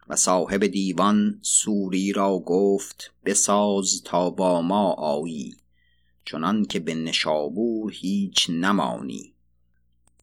و 0.09 0.17
صاحب 0.17 0.67
دیوان 0.67 1.39
سوری 1.43 2.13
را 2.13 2.39
گفت 2.39 3.13
بساز 3.25 4.03
تا 4.05 4.31
با 4.31 4.63
ما 4.63 4.93
آیی 4.93 5.57
چنان 6.25 6.65
که 6.65 6.81
به 6.81 6.95
نشابور 6.95 7.93
هیچ 7.93 8.51
نمانی. 8.51 9.35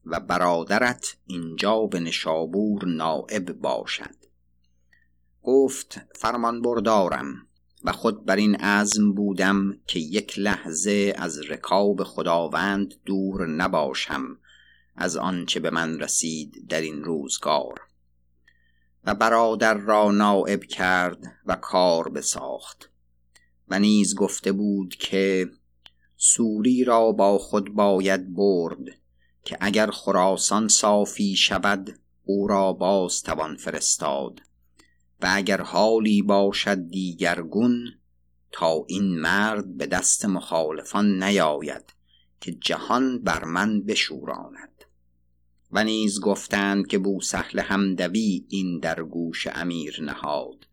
و 0.09 0.19
برادرت 0.19 1.17
اینجا 1.25 1.79
به 1.79 1.99
نشابور 1.99 2.85
نائب 2.85 3.51
باشد. 3.51 4.15
گفت 5.43 6.01
فرمان 6.15 6.61
بردارم 6.61 7.47
و 7.83 7.91
خود 7.91 8.25
بر 8.25 8.35
این 8.35 8.55
عزم 8.55 9.13
بودم 9.13 9.79
که 9.87 9.99
یک 9.99 10.39
لحظه 10.39 11.13
از 11.17 11.39
رکاب 11.39 12.03
خداوند 12.03 12.95
دور 13.05 13.47
نباشم 13.47 14.37
از 14.95 15.17
آنچه 15.17 15.59
به 15.59 15.69
من 15.69 15.99
رسید 15.99 16.67
در 16.69 16.81
این 16.81 17.03
روزگار. 17.03 17.81
و 19.03 19.15
برادر 19.15 19.73
را 19.73 20.11
نائب 20.11 20.63
کرد 20.63 21.37
و 21.45 21.55
کار 21.55 22.09
بساخت. 22.09 22.89
و 23.67 23.79
نیز 23.79 24.15
گفته 24.15 24.51
بود 24.51 24.95
که 24.95 25.49
سوری 26.17 26.83
را 26.83 27.11
با 27.11 27.37
خود 27.37 27.73
باید 27.73 28.33
برد 28.33 28.85
که 29.47 29.57
اگر 29.61 29.91
خراسان 29.91 30.67
صافی 30.67 31.35
شود 31.35 31.99
او 32.23 32.47
را 32.47 32.73
باز 32.73 33.23
توان 33.23 33.55
فرستاد. 33.55 34.41
و 35.21 35.27
اگر 35.29 35.61
حالی 35.61 36.21
باشد 36.21 36.89
دیگرگون 36.89 37.93
تا 38.51 38.85
این 38.87 39.19
مرد 39.19 39.77
به 39.77 39.85
دست 39.85 40.25
مخالفان 40.25 41.23
نیاید 41.23 41.83
که 42.41 42.51
جهان 42.51 43.19
بر 43.19 43.43
من 43.43 43.81
بشوراند. 43.81 44.83
و 45.71 45.83
نیز 45.83 46.21
گفتند 46.21 46.87
که 46.87 46.97
بوسهل 46.97 47.59
همدوی 47.59 48.45
این 48.49 48.79
در 48.79 49.03
گوش 49.03 49.47
امیر 49.47 50.03
نهاد. 50.03 50.67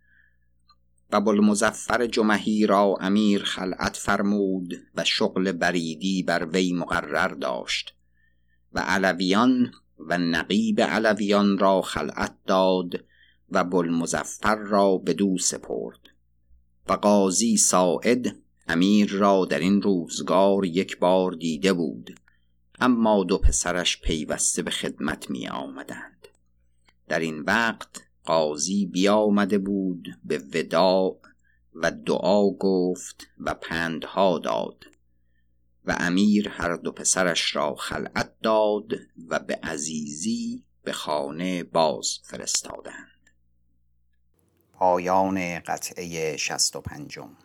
و 1.10 1.20
بلمزفر 1.20 2.06
جمهی 2.06 2.66
را 2.66 2.96
امیر 3.00 3.44
خلعت 3.44 3.96
فرمود 3.96 4.74
و 4.94 5.04
شغل 5.04 5.52
بریدی 5.52 6.22
بر 6.22 6.46
وی 6.46 6.72
مقرر 6.72 7.28
داشت. 7.28 7.93
و 8.74 8.78
علویان 8.78 9.72
و 9.98 10.18
نقیب 10.18 10.80
علویان 10.80 11.58
را 11.58 11.82
خلعت 11.82 12.34
داد 12.46 13.04
و 13.50 13.64
بلمزفر 13.64 14.56
را 14.56 14.96
به 14.96 15.12
دو 15.12 15.38
سپرد 15.38 16.00
و 16.88 16.92
قاضی 16.92 17.56
ساعد 17.56 18.36
امیر 18.68 19.12
را 19.12 19.44
در 19.44 19.58
این 19.58 19.82
روزگار 19.82 20.64
یک 20.64 20.98
بار 20.98 21.32
دیده 21.32 21.72
بود 21.72 22.20
اما 22.80 23.24
دو 23.24 23.38
پسرش 23.38 24.00
پیوسته 24.00 24.62
به 24.62 24.70
خدمت 24.70 25.30
می 25.30 25.48
آمدند 25.48 26.28
در 27.08 27.20
این 27.20 27.40
وقت 27.40 28.02
قاضی 28.24 28.86
بیامده 28.86 29.58
بود 29.58 30.08
به 30.24 30.42
وداع 30.54 31.20
و 31.74 31.90
دعا 31.90 32.50
گفت 32.50 33.26
و 33.38 33.54
پندها 33.54 34.38
داد. 34.38 34.84
و 35.84 35.96
امیر 35.98 36.48
هر 36.48 36.76
دو 36.76 36.92
پسرش 36.92 37.56
را 37.56 37.74
خلعت 37.74 38.34
داد 38.42 38.92
و 39.28 39.38
به 39.38 39.60
عزیزی 39.62 40.64
به 40.82 40.92
خانه 40.92 41.62
باز 41.62 42.18
فرستادند. 42.24 43.30
پایان 44.72 45.58
قطعه 45.58 46.36
شست 46.36 46.76
و 46.76 46.80
پنجم. 46.80 47.36